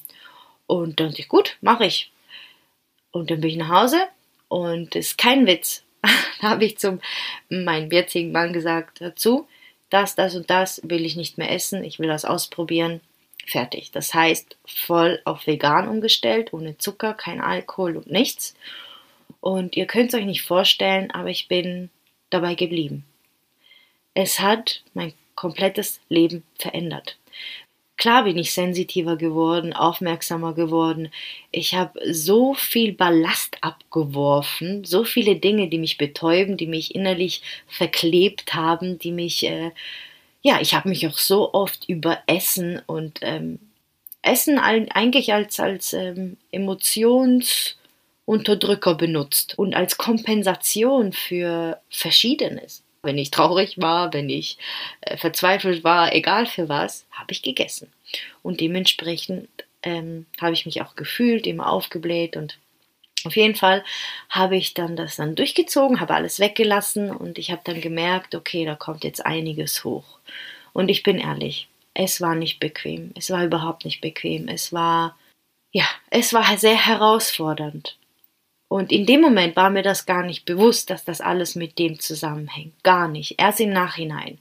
Und 0.67 1.01
dann 1.01 1.09
dachte 1.09 1.21
ich, 1.21 1.29
gut, 1.29 1.57
mache 1.61 1.87
ich. 1.87 2.11
Und 3.11 3.31
dann 3.31 3.41
bin 3.41 3.51
ich 3.51 3.57
nach 3.57 3.69
Hause 3.69 4.07
und 4.49 4.95
ist 4.97 5.19
kein 5.19 5.47
Witz. 5.47 5.85
da 6.41 6.51
habe 6.51 6.65
ich 6.65 6.79
zum 6.79 7.01
meinem 7.49 7.91
jetzigen 7.91 8.33
Mann 8.33 8.53
gesagt 8.53 9.01
dazu, 9.01 9.49
das, 9.91 10.15
das 10.15 10.35
und 10.35 10.49
das 10.49 10.81
will 10.85 11.05
ich 11.05 11.17
nicht 11.17 11.37
mehr 11.37 11.51
essen, 11.51 11.85
ich 11.85 11.99
will 11.99 12.09
das 12.09 12.25
ausprobieren. 12.25 13.01
Fertig. 13.47 13.91
Das 13.91 14.15
heißt, 14.15 14.57
voll 14.65 15.21
auf 15.25 15.47
vegan 15.47 15.89
umgestellt, 15.89 16.53
ohne 16.53 16.79
Zucker, 16.79 17.13
kein 17.13 17.41
Alkohol 17.41 17.97
und 17.97 18.11
nichts. 18.11 18.55
Und 19.41 19.77
ihr 19.77 19.87
könnt 19.87 20.09
es 20.09 20.19
euch 20.19 20.25
nicht 20.25 20.43
vorstellen, 20.43 21.11
aber 21.11 21.29
ich 21.29 21.49
bin 21.49 21.91
dabei 22.31 22.55
geblieben. 22.55 23.05
Es 24.15 24.41
hat 24.41 24.83
mein 24.95 25.13
komplettes 25.35 26.01
Leben 26.09 26.45
verändert. 26.59 27.19
Klar 28.03 28.25
bin 28.25 28.37
ich 28.37 28.53
sensitiver 28.53 29.17
geworden, 29.17 29.73
aufmerksamer 29.73 30.55
geworden. 30.55 31.13
Ich 31.53 31.77
habe 31.77 32.01
so 32.13 32.53
viel 32.53 32.95
Ballast 32.95 33.59
abgeworfen, 33.61 34.85
so 34.85 35.05
viele 35.05 35.37
Dinge, 35.37 35.69
die 35.69 35.79
mich 35.79 35.99
betäuben, 35.99 36.57
die 36.57 36.67
mich 36.67 36.97
innerlich 36.97 37.43
verklebt 37.69 38.55
haben, 38.55 38.99
die 38.99 39.13
mich, 39.13 39.47
äh, 39.47 39.71
ja, 40.43 40.61
ich 40.61 40.75
habe 40.75 40.89
mich 40.89 41.07
auch 41.07 41.17
so 41.17 41.55
oft 41.55 41.89
über 41.89 42.19
Essen 42.27 42.83
und 42.87 43.21
ähm, 43.23 43.61
Essen 44.21 44.59
eigentlich 44.59 45.33
als, 45.33 45.61
als 45.61 45.93
ähm, 45.93 46.39
Emotionsunterdrücker 46.51 48.97
benutzt 48.97 49.57
und 49.57 49.77
als 49.77 49.97
Kompensation 49.97 51.13
für 51.13 51.81
Verschiedenes. 51.89 52.83
Wenn 53.03 53.19
ich 53.19 53.31
traurig 53.31 53.81
war, 53.81 54.13
wenn 54.13 54.31
ich 54.31 54.59
äh, 55.01 55.17
verzweifelt 55.17 55.83
war, 55.85 56.15
egal 56.15 56.47
für 56.47 56.69
was, 56.69 57.07
habe 57.11 57.33
ich 57.33 57.43
gegessen. 57.43 57.93
Und 58.43 58.61
dementsprechend 58.61 59.49
ähm, 59.83 60.27
habe 60.41 60.53
ich 60.53 60.67
mich 60.67 60.83
auch 60.83 60.95
gefühlt, 60.95 61.47
immer 61.47 61.71
aufgebläht 61.71 62.37
und 62.37 62.59
auf 63.25 63.37
jeden 63.37 63.55
Fall 63.55 63.85
habe 64.29 64.57
ich 64.57 64.75
dann 64.75 64.97
das 64.97 65.17
dann 65.17 65.35
durchgezogen, 65.35 66.01
habe 66.01 66.15
alles 66.15 66.41
weggelassen 66.41 67.11
und 67.11 67.39
ich 67.39 67.51
habe 67.51 67.63
dann 67.65 67.81
gemerkt, 67.81 68.35
okay, 68.35 68.65
da 68.65 68.75
kommt 68.75 69.05
jetzt 69.05 69.25
einiges 69.25 69.85
hoch. 69.85 70.19
Und 70.73 70.89
ich 70.89 71.03
bin 71.03 71.19
ehrlich, 71.19 71.69
es 71.95 72.21
war 72.21 72.35
nicht 72.35 72.59
bequem. 72.59 73.13
Es 73.17 73.31
war 73.31 73.45
überhaupt 73.45 73.85
nicht 73.85 74.01
bequem. 74.01 74.49
Es 74.49 74.73
war, 74.73 75.17
ja, 75.73 75.85
es 76.11 76.33
war 76.33 76.57
sehr 76.57 76.77
herausfordernd. 76.87 77.97
Und 78.73 78.91
in 78.91 79.05
dem 79.05 79.21
Moment 79.21 79.55
war 79.55 79.69
mir 79.69 79.83
das 79.83 80.07
gar 80.07 80.25
nicht 80.25 80.47
bewusst, 80.47 80.89
dass 80.89 81.05
das 81.05 81.21
alles 81.21 81.57
mit 81.57 81.79
dem 81.79 81.99
zusammenhängt. 81.99 82.73
Gar 82.83 83.07
nicht. 83.07 83.35
Erst 83.37 83.61
im 83.61 83.71
Nachhinein. 83.71 84.39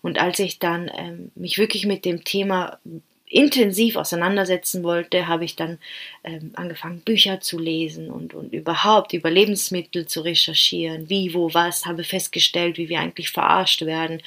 Und 0.00 0.16
als 0.16 0.38
ich 0.38 0.60
dann 0.60 0.88
ähm, 0.96 1.32
mich 1.34 1.58
wirklich 1.58 1.84
mit 1.84 2.04
dem 2.04 2.22
Thema 2.22 2.78
intensiv 3.26 3.96
auseinandersetzen 3.96 4.84
wollte, 4.84 5.26
habe 5.26 5.44
ich 5.44 5.56
dann 5.56 5.78
ähm, 6.22 6.52
angefangen, 6.54 7.00
Bücher 7.00 7.40
zu 7.40 7.58
lesen 7.58 8.12
und, 8.12 8.32
und 8.32 8.52
überhaupt 8.52 9.12
über 9.12 9.28
Lebensmittel 9.28 10.06
zu 10.06 10.20
recherchieren, 10.20 11.10
wie, 11.10 11.34
wo, 11.34 11.52
was, 11.52 11.84
habe 11.84 12.04
festgestellt, 12.04 12.78
wie 12.78 12.88
wir 12.88 13.00
eigentlich 13.00 13.30
verarscht 13.30 13.82
werden, 13.82 14.22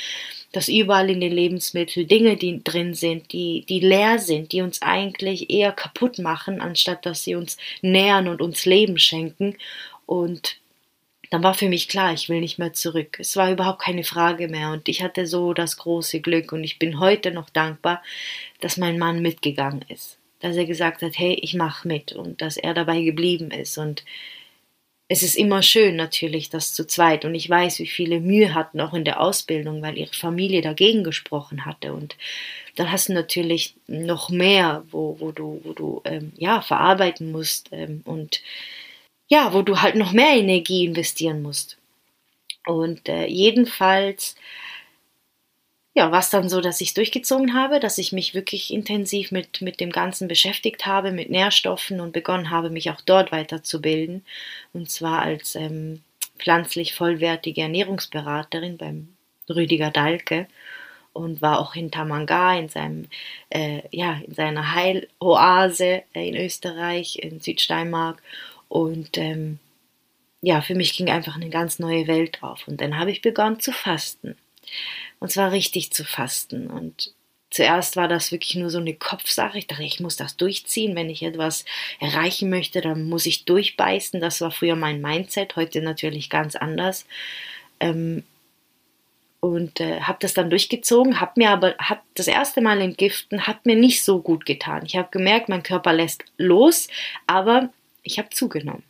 dass 0.51 0.69
überall 0.69 1.09
in 1.09 1.19
den 1.19 1.31
Lebensmitteln 1.31 2.07
Dinge 2.07 2.37
die 2.37 2.63
drin 2.63 2.93
sind, 2.93 3.33
die, 3.33 3.65
die 3.67 3.79
leer 3.79 4.19
sind, 4.19 4.51
die 4.51 4.61
uns 4.61 4.81
eigentlich 4.81 5.49
eher 5.49 5.71
kaputt 5.71 6.19
machen, 6.19 6.61
anstatt 6.61 7.05
dass 7.05 7.23
sie 7.23 7.35
uns 7.35 7.57
nähern 7.81 8.27
und 8.27 8.41
uns 8.41 8.65
Leben 8.65 8.97
schenken. 8.97 9.57
Und 10.05 10.57
dann 11.29 11.43
war 11.43 11.53
für 11.53 11.67
mich 11.67 11.89
klar, 11.89 12.13
ich 12.13 12.29
will 12.29 12.39
nicht 12.39 12.59
mehr 12.59 12.73
zurück. 12.73 13.17
Es 13.19 13.35
war 13.35 13.51
überhaupt 13.51 13.81
keine 13.81 14.03
Frage 14.03 14.47
mehr 14.47 14.71
und 14.71 14.87
ich 14.87 15.03
hatte 15.03 15.27
so 15.27 15.53
das 15.53 15.77
große 15.77 16.21
Glück 16.21 16.53
und 16.53 16.63
ich 16.63 16.79
bin 16.79 16.99
heute 16.99 17.31
noch 17.31 17.49
dankbar, 17.49 18.01
dass 18.61 18.77
mein 18.77 18.97
Mann 18.97 19.21
mitgegangen 19.21 19.83
ist. 19.89 20.17
Dass 20.39 20.55
er 20.55 20.65
gesagt 20.65 21.01
hat, 21.01 21.17
hey, 21.17 21.33
ich 21.41 21.55
mach 21.55 21.83
mit 21.83 22.13
und 22.13 22.41
dass 22.41 22.57
er 22.57 22.73
dabei 22.73 23.01
geblieben 23.01 23.51
ist 23.51 23.77
und 23.77 24.05
es 25.09 25.23
ist 25.23 25.35
immer 25.35 25.63
schön 25.63 25.95
natürlich, 25.95 26.49
das 26.49 26.73
zu 26.73 26.85
zweit. 26.85 27.23
Und 27.23 27.33
ich 27.33 27.49
weiß, 27.49 27.79
wie 27.79 27.87
viele 27.87 28.19
Mühe 28.19 28.53
hatten 28.53 28.81
auch 28.81 28.93
in 28.93 29.05
der 29.05 29.21
Ausbildung, 29.21 29.81
weil 29.81 29.97
ihre 29.97 30.13
Familie 30.13 30.61
dagegen 30.61 31.03
gesprochen 31.03 31.65
hatte. 31.65 31.93
Und 31.93 32.17
dann 32.75 32.91
hast 32.91 33.09
du 33.09 33.13
natürlich 33.13 33.75
noch 33.87 34.29
mehr, 34.29 34.83
wo, 34.91 35.17
wo 35.19 35.31
du, 35.31 35.61
wo 35.63 35.73
du 35.73 36.01
ähm, 36.03 36.33
ja 36.37 36.61
verarbeiten 36.61 37.31
musst 37.31 37.69
ähm, 37.71 38.01
und 38.05 38.41
ja, 39.29 39.53
wo 39.53 39.61
du 39.61 39.81
halt 39.81 39.95
noch 39.95 40.11
mehr 40.11 40.35
Energie 40.35 40.85
investieren 40.85 41.41
musst. 41.41 41.77
Und 42.65 43.07
äh, 43.07 43.25
jedenfalls, 43.27 44.35
ja, 45.97 46.11
war 46.11 46.19
es 46.19 46.29
dann 46.29 46.47
so, 46.47 46.61
dass 46.61 46.79
ich 46.79 46.89
es 46.89 46.93
durchgezogen 46.93 47.55
habe, 47.55 47.79
dass 47.79 47.97
ich 47.97 48.11
mich 48.11 48.35
wirklich 48.35 48.71
intensiv 48.71 49.31
mit, 49.31 49.61
mit 49.63 49.79
dem 49.79 49.91
Ganzen 49.91 50.27
beschäftigt 50.27 50.85
habe, 50.85 51.11
mit 51.11 51.31
Nährstoffen 51.31 51.99
und 51.99 52.11
begonnen 52.11 52.51
habe, 52.51 52.69
mich 52.69 52.91
auch 52.91 53.01
dort 53.01 53.31
weiterzubilden. 53.31 54.23
Und 54.73 54.91
zwar 54.91 55.23
als 55.23 55.55
ähm, 55.55 56.03
pflanzlich 56.37 56.93
vollwertige 56.93 57.61
Ernährungsberaterin 57.63 58.77
beim 58.77 59.09
Rüdiger 59.49 59.89
Dahlke 59.89 60.45
und 61.13 61.41
war 61.41 61.59
auch 61.59 61.73
in 61.73 61.89
Tamanga, 61.89 62.55
in 62.55 62.69
seinem, 62.69 63.07
äh, 63.49 63.81
ja, 63.89 64.21
in 64.23 64.35
seiner 64.35 64.75
Heiloase 64.75 66.03
äh, 66.13 66.29
in 66.29 66.35
Österreich, 66.35 67.17
in 67.17 67.39
Südsteinmark 67.39 68.21
und 68.67 69.17
ähm, 69.17 69.57
ja, 70.41 70.61
für 70.61 70.75
mich 70.75 70.95
ging 70.95 71.09
einfach 71.09 71.37
eine 71.37 71.49
ganz 71.49 71.79
neue 71.79 72.05
Welt 72.05 72.43
auf. 72.43 72.67
Und 72.67 72.81
dann 72.81 72.99
habe 72.99 73.09
ich 73.09 73.23
begonnen 73.23 73.59
zu 73.59 73.71
fasten. 73.71 74.37
Und 75.19 75.31
zwar 75.31 75.51
richtig 75.51 75.91
zu 75.91 76.03
fasten. 76.03 76.67
Und 76.67 77.13
zuerst 77.49 77.95
war 77.95 78.07
das 78.07 78.31
wirklich 78.31 78.55
nur 78.55 78.69
so 78.69 78.77
eine 78.77 78.93
Kopfsache. 78.93 79.57
Ich 79.57 79.67
dachte, 79.67 79.83
ich 79.83 79.99
muss 79.99 80.15
das 80.15 80.37
durchziehen. 80.37 80.95
Wenn 80.95 81.09
ich 81.09 81.23
etwas 81.23 81.65
erreichen 81.99 82.49
möchte, 82.49 82.81
dann 82.81 83.09
muss 83.09 83.25
ich 83.25 83.45
durchbeißen. 83.45 84.21
Das 84.21 84.41
war 84.41 84.51
früher 84.51 84.75
mein 84.75 85.01
Mindset, 85.01 85.55
heute 85.55 85.81
natürlich 85.81 86.29
ganz 86.29 86.55
anders. 86.55 87.05
Ähm, 87.79 88.23
und 89.39 89.79
äh, 89.79 90.01
habe 90.01 90.17
das 90.21 90.33
dann 90.33 90.49
durchgezogen, 90.49 91.19
habe 91.19 91.33
mir 91.35 91.51
aber 91.51 91.75
hab 91.77 92.03
das 92.15 92.27
erste 92.27 92.61
Mal 92.61 92.81
entgiften, 92.81 93.45
hat 93.45 93.65
mir 93.65 93.75
nicht 93.75 94.03
so 94.03 94.19
gut 94.21 94.45
getan. 94.45 94.83
Ich 94.85 94.95
habe 94.95 95.09
gemerkt, 95.11 95.47
mein 95.47 95.63
Körper 95.63 95.93
lässt 95.93 96.23
los, 96.37 96.87
aber 97.27 97.69
ich 98.03 98.17
habe 98.17 98.29
zugenommen. 98.29 98.83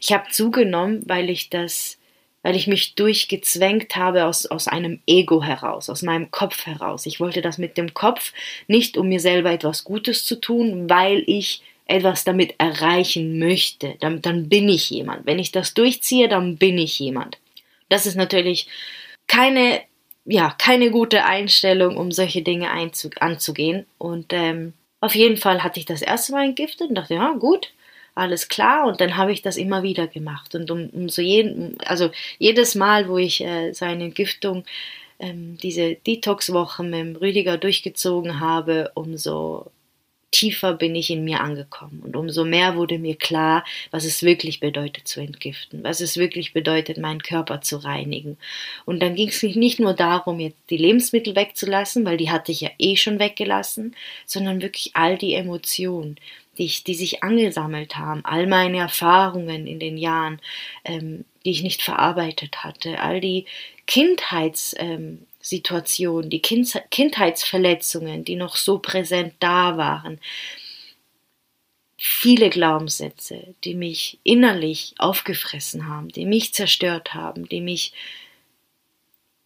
Ich 0.00 0.12
habe 0.12 0.30
zugenommen, 0.30 1.02
weil 1.06 1.30
ich 1.30 1.50
das, 1.50 1.98
weil 2.46 2.54
ich 2.54 2.68
mich 2.68 2.94
durchgezwängt 2.94 3.96
habe 3.96 4.24
aus, 4.24 4.46
aus 4.46 4.68
einem 4.68 5.00
Ego 5.04 5.42
heraus, 5.42 5.90
aus 5.90 6.02
meinem 6.02 6.30
Kopf 6.30 6.64
heraus. 6.64 7.04
Ich 7.04 7.18
wollte 7.18 7.42
das 7.42 7.58
mit 7.58 7.76
dem 7.76 7.92
Kopf 7.92 8.32
nicht, 8.68 8.96
um 8.96 9.08
mir 9.08 9.18
selber 9.18 9.50
etwas 9.50 9.82
Gutes 9.82 10.24
zu 10.24 10.40
tun, 10.40 10.88
weil 10.88 11.24
ich 11.26 11.62
etwas 11.86 12.22
damit 12.22 12.54
erreichen 12.58 13.40
möchte. 13.40 13.96
Dann, 13.98 14.22
dann 14.22 14.48
bin 14.48 14.68
ich 14.68 14.90
jemand. 14.90 15.26
Wenn 15.26 15.40
ich 15.40 15.50
das 15.50 15.74
durchziehe, 15.74 16.28
dann 16.28 16.56
bin 16.56 16.78
ich 16.78 17.00
jemand. 17.00 17.36
Das 17.88 18.06
ist 18.06 18.14
natürlich 18.14 18.68
keine, 19.26 19.80
ja, 20.24 20.54
keine 20.56 20.92
gute 20.92 21.24
Einstellung, 21.24 21.96
um 21.96 22.12
solche 22.12 22.42
Dinge 22.42 22.70
anzugehen. 22.70 23.86
Und 23.98 24.32
ähm, 24.32 24.72
auf 25.00 25.16
jeden 25.16 25.36
Fall 25.36 25.64
hatte 25.64 25.80
ich 25.80 25.86
das 25.86 26.00
erste 26.00 26.30
Mal 26.30 26.44
entgiftet 26.44 26.90
und 26.90 26.94
dachte, 26.94 27.14
ja, 27.14 27.32
gut, 27.32 27.72
alles 28.16 28.48
klar. 28.48 28.86
Und 28.86 29.00
dann 29.00 29.16
habe 29.16 29.32
ich 29.32 29.42
das 29.42 29.56
immer 29.56 29.82
wieder 29.82 30.08
gemacht. 30.08 30.54
Und 30.54 30.70
um, 30.70 30.88
um 30.90 31.08
so 31.08 31.22
jeden, 31.22 31.78
also 31.82 32.10
jedes 32.38 32.74
Mal, 32.74 33.08
wo 33.08 33.18
ich 33.18 33.44
äh, 33.44 33.72
seine 33.72 34.04
Entgiftung, 34.04 34.64
ähm, 35.18 35.56
diese 35.62 35.94
Detox-Woche 35.94 36.82
mit 36.82 37.20
Rüdiger 37.20 37.58
durchgezogen 37.58 38.40
habe, 38.40 38.90
umso 38.94 39.70
tiefer 40.36 40.74
bin 40.74 40.94
ich 40.94 41.08
in 41.08 41.24
mir 41.24 41.40
angekommen 41.40 42.02
und 42.04 42.14
umso 42.14 42.44
mehr 42.44 42.76
wurde 42.76 42.98
mir 42.98 43.16
klar, 43.16 43.64
was 43.90 44.04
es 44.04 44.22
wirklich 44.22 44.60
bedeutet 44.60 45.08
zu 45.08 45.20
entgiften, 45.20 45.82
was 45.82 46.00
es 46.00 46.18
wirklich 46.18 46.52
bedeutet, 46.52 46.98
meinen 46.98 47.22
Körper 47.22 47.62
zu 47.62 47.78
reinigen. 47.78 48.36
Und 48.84 49.00
dann 49.00 49.14
ging 49.14 49.28
es 49.28 49.42
nicht 49.42 49.80
nur 49.80 49.94
darum, 49.94 50.38
jetzt 50.40 50.58
die 50.68 50.76
Lebensmittel 50.76 51.34
wegzulassen, 51.36 52.04
weil 52.04 52.18
die 52.18 52.30
hatte 52.30 52.52
ich 52.52 52.60
ja 52.60 52.70
eh 52.78 52.96
schon 52.96 53.18
weggelassen, 53.18 53.96
sondern 54.26 54.60
wirklich 54.60 54.90
all 54.94 55.16
die 55.16 55.32
Emotionen, 55.34 56.16
die, 56.58 56.64
ich, 56.64 56.84
die 56.84 56.94
sich 56.94 57.22
angesammelt 57.22 57.96
haben, 57.96 58.24
all 58.24 58.46
meine 58.46 58.78
Erfahrungen 58.78 59.66
in 59.66 59.78
den 59.78 59.96
Jahren, 59.96 60.40
ähm, 60.84 61.24
die 61.44 61.50
ich 61.50 61.62
nicht 61.62 61.82
verarbeitet 61.82 62.64
hatte, 62.64 63.00
all 63.00 63.20
die 63.20 63.46
Kindheits 63.86 64.74
ähm, 64.78 65.26
Situationen, 65.40 66.28
die 66.28 66.40
kind 66.40 66.82
Kindheitsverletzungen, 66.90 68.24
die 68.24 68.34
noch 68.34 68.56
so 68.56 68.80
präsent 68.80 69.34
da 69.38 69.76
waren, 69.76 70.18
viele 71.96 72.50
Glaubenssätze, 72.50 73.54
die 73.62 73.74
mich 73.74 74.18
innerlich 74.24 74.94
aufgefressen 74.98 75.88
haben, 75.88 76.08
die 76.08 76.26
mich 76.26 76.52
zerstört 76.52 77.14
haben, 77.14 77.48
die 77.48 77.60
mich 77.60 77.92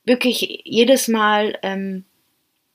wirklich 0.04 0.62
jedes 0.64 1.06
Mal 1.06 1.58
ähm, 1.62 2.04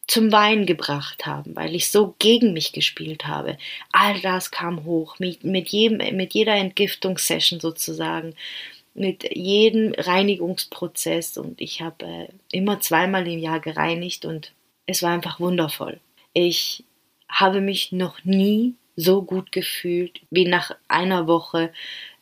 zum 0.07 0.31
Weinen 0.31 0.65
gebracht 0.65 1.25
haben, 1.25 1.55
weil 1.55 1.75
ich 1.75 1.89
so 1.89 2.15
gegen 2.19 2.53
mich 2.53 2.73
gespielt 2.73 3.25
habe. 3.25 3.57
All 3.91 4.19
das 4.21 4.51
kam 4.51 4.85
hoch, 4.85 5.17
mit, 5.19 5.43
mit, 5.43 5.69
jedem, 5.69 6.15
mit 6.15 6.33
jeder 6.33 6.55
Entgiftungssession 6.55 7.59
sozusagen 7.59 8.35
mit 8.93 9.35
jedem 9.35 9.93
Reinigungsprozess 9.93 11.37
und 11.37 11.59
ich 11.59 11.81
habe 11.81 12.05
äh, 12.05 12.27
immer 12.51 12.79
zweimal 12.79 13.27
im 13.27 13.39
Jahr 13.39 13.59
gereinigt 13.59 14.23
und 14.23 14.53
es 14.85 15.03
war 15.03 15.11
einfach 15.11 15.39
wundervoll. 15.39 15.99
Ich 16.33 16.85
habe 17.27 17.59
mich 17.59 17.91
noch 17.91 18.23
nie 18.23 18.75
so 18.95 19.21
gut 19.21 19.51
gefühlt 19.51 20.21
wie 20.29 20.45
nach 20.45 20.71
einer 20.87 21.27
Woche 21.27 21.73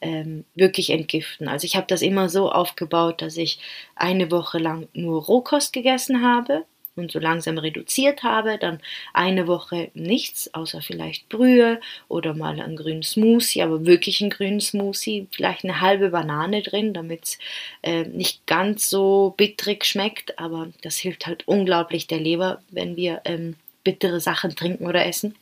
ähm, 0.02 0.46
wirklich 0.56 0.90
entgiften. 0.90 1.48
Also 1.48 1.66
ich 1.66 1.76
habe 1.76 1.86
das 1.88 2.02
immer 2.02 2.30
so 2.30 2.52
aufgebaut, 2.52 3.22
dass 3.22 3.38
ich 3.38 3.60
eine 3.96 4.32
Woche 4.32 4.58
lang 4.58 4.88
nur 4.94 5.24
Rohkost 5.24 5.74
gegessen 5.74 6.24
habe 6.24 6.66
und 6.96 7.12
so 7.12 7.20
langsam 7.20 7.58
reduziert 7.58 8.24
habe, 8.24 8.58
dann 8.58 8.80
eine 9.14 9.48
Woche 9.48 9.90
nichts, 9.94 10.54
außer 10.54 10.82
vielleicht 10.82 11.30
Brühe 11.30 11.80
oder 12.08 12.34
mal 12.34 12.60
einen 12.60 12.76
grünen 12.76 13.04
Smoothie, 13.04 13.64
aber 13.64 13.86
wirklich 13.86 14.22
einen 14.22 14.30
grünen 14.30 14.62
Smoothie, 14.62 15.28
vielleicht 15.32 15.64
eine 15.64 15.82
halbe 15.82 16.10
Banane 16.10 16.62
drin, 16.62 16.94
damit 16.94 17.24
es 17.24 17.40
äh, 17.82 18.04
nicht 18.04 18.46
ganz 18.46 18.90
so 18.90 19.34
bittrig 19.38 19.86
schmeckt, 19.86 20.38
aber 20.40 20.70
das 20.82 20.98
hilft 20.98 21.26
halt 21.26 21.48
unglaublich 21.48 22.08
der 22.08 22.20
Leber, 22.20 22.62
wenn 22.70 22.96
wir 22.96 23.22
ähm, 23.26 23.56
bittere 23.84 24.20
Sachen 24.20 24.56
trinken 24.56 24.88
oder 24.88 25.06
essen. 25.06 25.36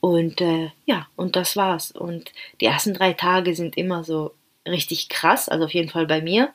Und 0.00 0.40
äh, 0.40 0.70
ja, 0.86 1.08
und 1.16 1.34
das 1.36 1.56
war's. 1.56 1.90
Und 1.90 2.32
die 2.60 2.66
ersten 2.66 2.94
drei 2.94 3.14
Tage 3.14 3.54
sind 3.54 3.76
immer 3.76 4.04
so 4.04 4.34
richtig 4.66 5.08
krass, 5.08 5.48
also 5.48 5.64
auf 5.64 5.74
jeden 5.74 5.88
Fall 5.88 6.06
bei 6.06 6.20
mir. 6.20 6.52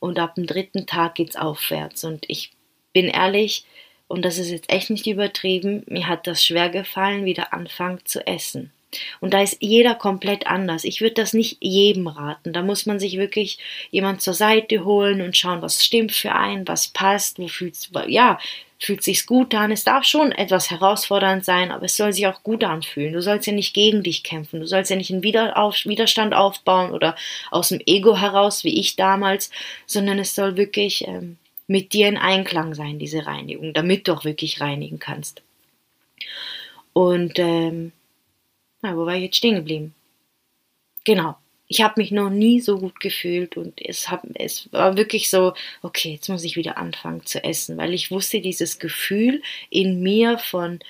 Und 0.00 0.18
ab 0.18 0.34
dem 0.34 0.46
dritten 0.46 0.86
Tag 0.86 1.14
geht's 1.16 1.36
aufwärts. 1.36 2.04
Und 2.04 2.24
ich 2.28 2.52
bin 2.92 3.06
ehrlich, 3.06 3.64
und 4.08 4.24
das 4.24 4.38
ist 4.38 4.50
jetzt 4.50 4.70
echt 4.70 4.90
nicht 4.90 5.06
übertrieben, 5.06 5.84
mir 5.86 6.08
hat 6.08 6.26
das 6.26 6.44
schwer 6.44 6.68
gefallen, 6.68 7.24
wieder 7.24 7.52
anfangen 7.52 8.00
zu 8.04 8.26
essen. 8.26 8.72
Und 9.20 9.34
da 9.34 9.42
ist 9.42 9.58
jeder 9.60 9.94
komplett 9.94 10.48
anders. 10.48 10.82
Ich 10.82 11.00
würde 11.00 11.14
das 11.14 11.32
nicht 11.32 11.58
jedem 11.60 12.08
raten. 12.08 12.52
Da 12.52 12.62
muss 12.62 12.86
man 12.86 12.98
sich 12.98 13.18
wirklich 13.18 13.58
jemand 13.90 14.20
zur 14.20 14.34
Seite 14.34 14.84
holen 14.84 15.20
und 15.20 15.36
schauen, 15.36 15.62
was 15.62 15.84
stimmt 15.84 16.12
für 16.12 16.34
einen, 16.34 16.66
was 16.66 16.88
passt, 16.88 17.38
wo 17.38 17.46
fühlt's, 17.46 17.90
ja, 18.08 18.38
fühlt 18.80 19.04
sich's 19.04 19.26
gut 19.26 19.54
an. 19.54 19.70
Es 19.70 19.84
darf 19.84 20.04
schon 20.04 20.32
etwas 20.32 20.70
herausfordernd 20.70 21.44
sein, 21.44 21.70
aber 21.70 21.84
es 21.84 21.96
soll 21.96 22.12
sich 22.12 22.26
auch 22.26 22.42
gut 22.42 22.64
anfühlen. 22.64 23.12
Du 23.12 23.22
sollst 23.22 23.46
ja 23.46 23.52
nicht 23.52 23.74
gegen 23.74 24.02
dich 24.02 24.24
kämpfen. 24.24 24.60
Du 24.60 24.66
sollst 24.66 24.90
ja 24.90 24.96
nicht 24.96 25.12
einen 25.12 25.22
Widerstand 25.22 26.34
aufbauen 26.34 26.92
oder 26.92 27.14
aus 27.50 27.68
dem 27.68 27.80
Ego 27.86 28.16
heraus, 28.16 28.64
wie 28.64 28.80
ich 28.80 28.96
damals, 28.96 29.50
sondern 29.86 30.18
es 30.18 30.34
soll 30.34 30.56
wirklich 30.56 31.06
ähm, 31.06 31.36
mit 31.70 31.92
dir 31.92 32.08
in 32.08 32.16
Einklang 32.16 32.74
sein, 32.74 32.98
diese 32.98 33.26
Reinigung, 33.26 33.72
damit 33.72 34.08
du 34.08 34.12
auch 34.12 34.24
wirklich 34.24 34.60
reinigen 34.60 34.98
kannst. 34.98 35.40
Und 36.92 37.38
ähm, 37.38 37.92
na, 38.82 38.96
wo 38.96 39.06
war 39.06 39.14
ich 39.14 39.22
jetzt 39.22 39.36
stehen 39.36 39.54
geblieben? 39.54 39.94
Genau. 41.04 41.36
Ich 41.68 41.80
habe 41.82 42.00
mich 42.00 42.10
noch 42.10 42.28
nie 42.28 42.60
so 42.60 42.80
gut 42.80 42.98
gefühlt 42.98 43.56
und 43.56 43.80
es, 43.80 44.10
hab, 44.10 44.26
es 44.34 44.68
war 44.72 44.96
wirklich 44.96 45.30
so, 45.30 45.54
okay, 45.82 46.14
jetzt 46.14 46.28
muss 46.28 46.42
ich 46.42 46.56
wieder 46.56 46.76
anfangen 46.76 47.24
zu 47.24 47.44
essen, 47.44 47.76
weil 47.76 47.94
ich 47.94 48.10
wusste, 48.10 48.40
dieses 48.40 48.80
Gefühl 48.80 49.40
in 49.68 50.02
mir 50.02 50.38
von, 50.38 50.80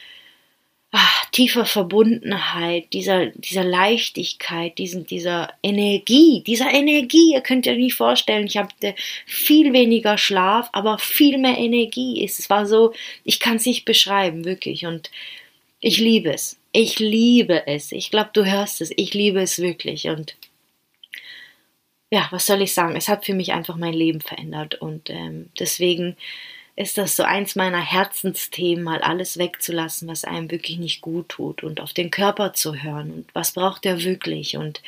ach, 0.93 1.31
tiefer 1.31 1.67
Verbundenheit, 1.67 2.93
dieser, 2.93 3.27
dieser 3.27 3.65
Leichtigkeit, 3.65 4.79
diesen, 4.79 5.07
dieser 5.07 5.53
Energie, 5.63 6.43
dieser 6.45 6.73
Energie, 6.73 7.33
ihr 7.35 7.41
könnt 7.43 7.69
euch 7.69 7.77
nicht 7.77 7.95
vorstellen, 7.95 8.47
ich 8.47 8.57
hatte 8.57 8.95
viel 9.27 9.73
weniger 9.73 10.19
Schlaf, 10.19 10.69
aber 10.73 10.99
viel 10.99 11.39
mehr 11.39 11.59
Energie. 11.59 12.25
Es 12.25 12.51
war 12.51 12.67
so, 12.67 12.93
ich 13.25 13.39
kann 13.41 13.57
es 13.57 13.67
nicht 13.67 13.85
beschreiben, 13.85 14.45
wirklich. 14.45 14.87
Und 14.87 15.11
ich 15.81 15.99
liebe 15.99 16.33
es. 16.33 16.59
Ich 16.73 16.99
liebe 16.99 17.67
es. 17.67 17.93
Ich 17.93 18.11
glaube, 18.11 18.31
du 18.33 18.45
hörst 18.45 18.81
es. 18.81 18.91
Ich 18.97 19.15
liebe 19.15 19.41
es 19.41 19.59
wirklich. 19.59 20.09
Und 20.09 20.37
ja, 22.11 22.29
was 22.33 22.47
soll 22.47 22.63
ich 22.63 22.75
sagen? 22.75 22.97
Es 22.97 23.09
hat 23.09 23.25
für 23.25 23.35
mich 23.35 23.53
einfach 23.53 23.77
mein 23.77 23.95
Leben 23.95 24.21
verändert. 24.21 24.75
Und 24.77 25.11
ähm, 25.11 25.51
deswegen 25.59 26.17
ist 26.81 26.97
das 26.97 27.15
so 27.15 27.25
eins 27.25 27.57
meiner 27.57 27.81
Herzensthemen, 27.81 28.83
mal 28.83 29.03
alles 29.03 29.37
wegzulassen, 29.37 30.09
was 30.09 30.25
einem 30.25 30.51
wirklich 30.51 30.79
nicht 30.79 31.03
gut 31.03 31.29
tut 31.29 31.63
und 31.63 31.79
auf 31.79 31.93
den 31.93 32.11
Körper 32.11 32.55
zu 32.55 32.75
hören 32.75 33.13
und 33.13 33.27
was 33.35 33.53
braucht 33.53 33.85
er 33.85 34.03
wirklich 34.03 34.57
und 34.57 34.81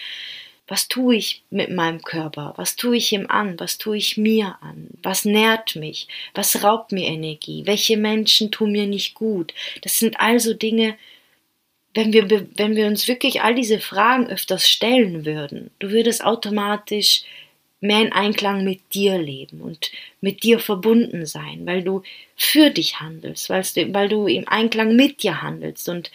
was 0.66 0.88
tue 0.88 1.16
ich 1.16 1.42
mit 1.50 1.70
meinem 1.70 2.00
Körper? 2.00 2.54
Was 2.56 2.76
tue 2.76 2.96
ich 2.96 3.12
ihm 3.12 3.26
an? 3.28 3.60
Was 3.60 3.76
tue 3.76 3.98
ich 3.98 4.16
mir 4.16 4.56
an? 4.62 4.86
Was 5.02 5.26
nährt 5.26 5.76
mich? 5.76 6.08
Was 6.32 6.62
raubt 6.62 6.92
mir 6.92 7.08
Energie? 7.08 7.66
Welche 7.66 7.98
Menschen 7.98 8.50
tun 8.50 8.72
mir 8.72 8.86
nicht 8.86 9.12
gut? 9.12 9.52
Das 9.82 9.98
sind 9.98 10.18
also 10.18 10.54
Dinge, 10.54 10.96
wenn 11.92 12.14
wir, 12.14 12.30
wenn 12.56 12.74
wir 12.74 12.86
uns 12.86 13.06
wirklich 13.06 13.42
all 13.42 13.54
diese 13.54 13.80
Fragen 13.80 14.28
öfters 14.28 14.66
stellen 14.66 15.26
würden, 15.26 15.70
du 15.78 15.90
würdest 15.90 16.24
automatisch 16.24 17.24
mehr 17.82 18.00
in 18.00 18.12
Einklang 18.12 18.64
mit 18.64 18.94
dir 18.94 19.18
leben 19.18 19.60
und 19.60 19.90
mit 20.20 20.44
dir 20.44 20.60
verbunden 20.60 21.26
sein, 21.26 21.66
weil 21.66 21.82
du 21.82 22.02
für 22.36 22.70
dich 22.70 23.00
handelst, 23.00 23.50
weil 23.50 24.08
du 24.08 24.26
im 24.28 24.48
Einklang 24.48 24.94
mit 24.94 25.22
dir 25.22 25.42
handelst 25.42 25.88
und 25.88 26.10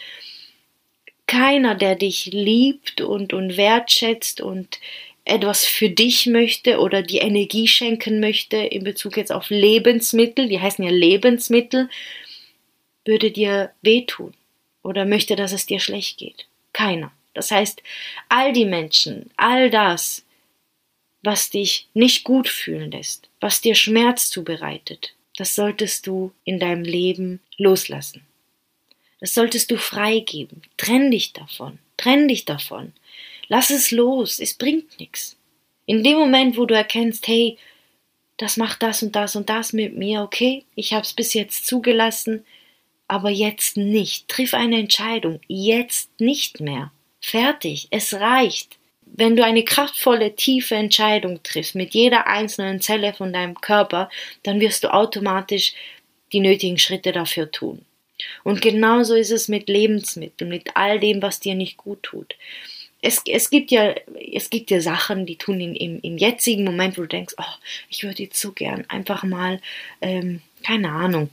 keiner, 1.26 1.74
der 1.74 1.94
dich 1.94 2.26
liebt 2.26 3.02
und, 3.02 3.34
und 3.34 3.58
wertschätzt 3.58 4.40
und 4.40 4.80
etwas 5.26 5.66
für 5.66 5.90
dich 5.90 6.24
möchte 6.24 6.78
oder 6.78 7.02
die 7.02 7.18
Energie 7.18 7.68
schenken 7.68 8.18
möchte 8.18 8.56
in 8.56 8.82
Bezug 8.82 9.18
jetzt 9.18 9.30
auf 9.30 9.50
Lebensmittel, 9.50 10.48
die 10.48 10.58
heißen 10.58 10.82
ja 10.82 10.90
Lebensmittel, 10.90 11.90
würde 13.04 13.30
dir 13.30 13.72
wehtun 13.82 14.32
oder 14.82 15.04
möchte, 15.04 15.36
dass 15.36 15.52
es 15.52 15.66
dir 15.66 15.80
schlecht 15.80 16.16
geht. 16.16 16.46
Keiner. 16.72 17.12
Das 17.34 17.50
heißt, 17.50 17.82
all 18.30 18.54
die 18.54 18.64
Menschen, 18.64 19.30
all 19.36 19.68
das, 19.68 20.24
was 21.22 21.50
dich 21.50 21.88
nicht 21.94 22.24
gut 22.24 22.48
fühlen 22.48 22.90
lässt, 22.90 23.28
was 23.40 23.60
dir 23.60 23.74
Schmerz 23.74 24.30
zubereitet, 24.30 25.14
das 25.36 25.54
solltest 25.54 26.06
du 26.06 26.32
in 26.44 26.58
deinem 26.58 26.84
Leben 26.84 27.40
loslassen. 27.56 28.26
Das 29.20 29.34
solltest 29.34 29.70
du 29.70 29.76
freigeben. 29.76 30.62
Trenn 30.76 31.10
dich 31.10 31.32
davon. 31.32 31.78
Trenn 31.96 32.28
dich 32.28 32.44
davon. 32.44 32.92
Lass 33.48 33.70
es 33.70 33.90
los. 33.90 34.38
Es 34.38 34.54
bringt 34.54 34.98
nichts. 35.00 35.36
In 35.86 36.04
dem 36.04 36.18
Moment, 36.18 36.56
wo 36.56 36.66
du 36.66 36.74
erkennst, 36.74 37.26
hey, 37.26 37.58
das 38.36 38.56
macht 38.56 38.82
das 38.82 39.02
und 39.02 39.16
das 39.16 39.34
und 39.34 39.48
das 39.48 39.72
mit 39.72 39.96
mir, 39.96 40.22
okay, 40.22 40.64
ich 40.76 40.92
habe 40.92 41.02
es 41.02 41.12
bis 41.12 41.34
jetzt 41.34 41.66
zugelassen, 41.66 42.44
aber 43.08 43.30
jetzt 43.30 43.76
nicht. 43.76 44.28
Triff 44.28 44.54
eine 44.54 44.78
Entscheidung. 44.78 45.40
Jetzt 45.48 46.20
nicht 46.20 46.60
mehr. 46.60 46.92
Fertig. 47.20 47.88
Es 47.90 48.14
reicht. 48.14 48.77
Wenn 49.14 49.36
du 49.36 49.44
eine 49.44 49.64
kraftvolle, 49.64 50.36
tiefe 50.36 50.74
Entscheidung 50.74 51.42
triffst 51.42 51.74
mit 51.74 51.94
jeder 51.94 52.26
einzelnen 52.26 52.80
Zelle 52.80 53.12
von 53.12 53.32
deinem 53.32 53.60
Körper, 53.60 54.10
dann 54.42 54.60
wirst 54.60 54.84
du 54.84 54.92
automatisch 54.92 55.72
die 56.32 56.40
nötigen 56.40 56.78
Schritte 56.78 57.12
dafür 57.12 57.50
tun. 57.50 57.84
Und 58.44 58.60
genauso 58.60 59.14
ist 59.14 59.30
es 59.30 59.48
mit 59.48 59.68
Lebensmitteln, 59.68 60.50
mit 60.50 60.76
all 60.76 60.98
dem, 60.98 61.22
was 61.22 61.40
dir 61.40 61.54
nicht 61.54 61.76
gut 61.76 62.02
tut. 62.02 62.36
Es, 63.00 63.22
es, 63.28 63.50
gibt 63.50 63.70
ja, 63.70 63.94
es 64.32 64.50
gibt 64.50 64.70
ja 64.70 64.80
Sachen, 64.80 65.24
die 65.24 65.36
tun 65.36 65.60
in, 65.60 65.76
im, 65.76 66.00
im 66.00 66.18
jetzigen 66.18 66.64
Moment, 66.64 66.98
wo 66.98 67.02
du 67.02 67.08
denkst, 67.08 67.34
oh, 67.38 67.54
ich 67.88 68.02
würde 68.02 68.24
jetzt 68.24 68.40
so 68.40 68.52
gern 68.52 68.84
einfach 68.88 69.22
mal, 69.22 69.60
ähm, 70.00 70.42
keine 70.64 70.90
Ahnung, 70.90 71.30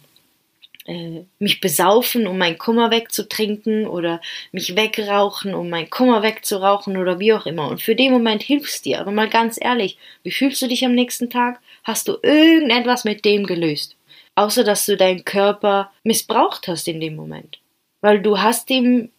äh, 0.85 1.23
mich 1.39 1.61
besaufen, 1.61 2.27
um 2.27 2.37
meinen 2.37 2.57
Kummer 2.57 2.91
wegzutrinken 2.91 3.87
oder 3.87 4.21
mich 4.51 4.75
wegrauchen, 4.75 5.53
um 5.53 5.69
meinen 5.69 5.89
Kummer 5.89 6.23
wegzurauchen 6.23 6.97
oder 6.97 7.19
wie 7.19 7.33
auch 7.33 7.45
immer. 7.45 7.67
Und 7.67 7.81
für 7.81 7.95
den 7.95 8.11
Moment 8.11 8.43
hilfst 8.43 8.85
dir. 8.85 8.99
Aber 8.99 9.11
mal 9.11 9.29
ganz 9.29 9.57
ehrlich, 9.59 9.97
wie 10.23 10.31
fühlst 10.31 10.61
du 10.61 10.67
dich 10.67 10.85
am 10.85 10.93
nächsten 10.93 11.29
Tag? 11.29 11.59
Hast 11.83 12.07
du 12.07 12.17
irgendetwas 12.21 13.03
mit 13.03 13.25
dem 13.25 13.45
gelöst? 13.45 13.95
Außer 14.35 14.63
dass 14.63 14.85
du 14.85 14.97
deinen 14.97 15.25
Körper 15.25 15.91
missbraucht 16.03 16.67
hast 16.67 16.87
in 16.87 16.99
dem 16.99 17.15
Moment. 17.15 17.59
Weil 18.01 18.21
du 18.21 18.39
hast 18.39 18.69
ihm 18.69 19.09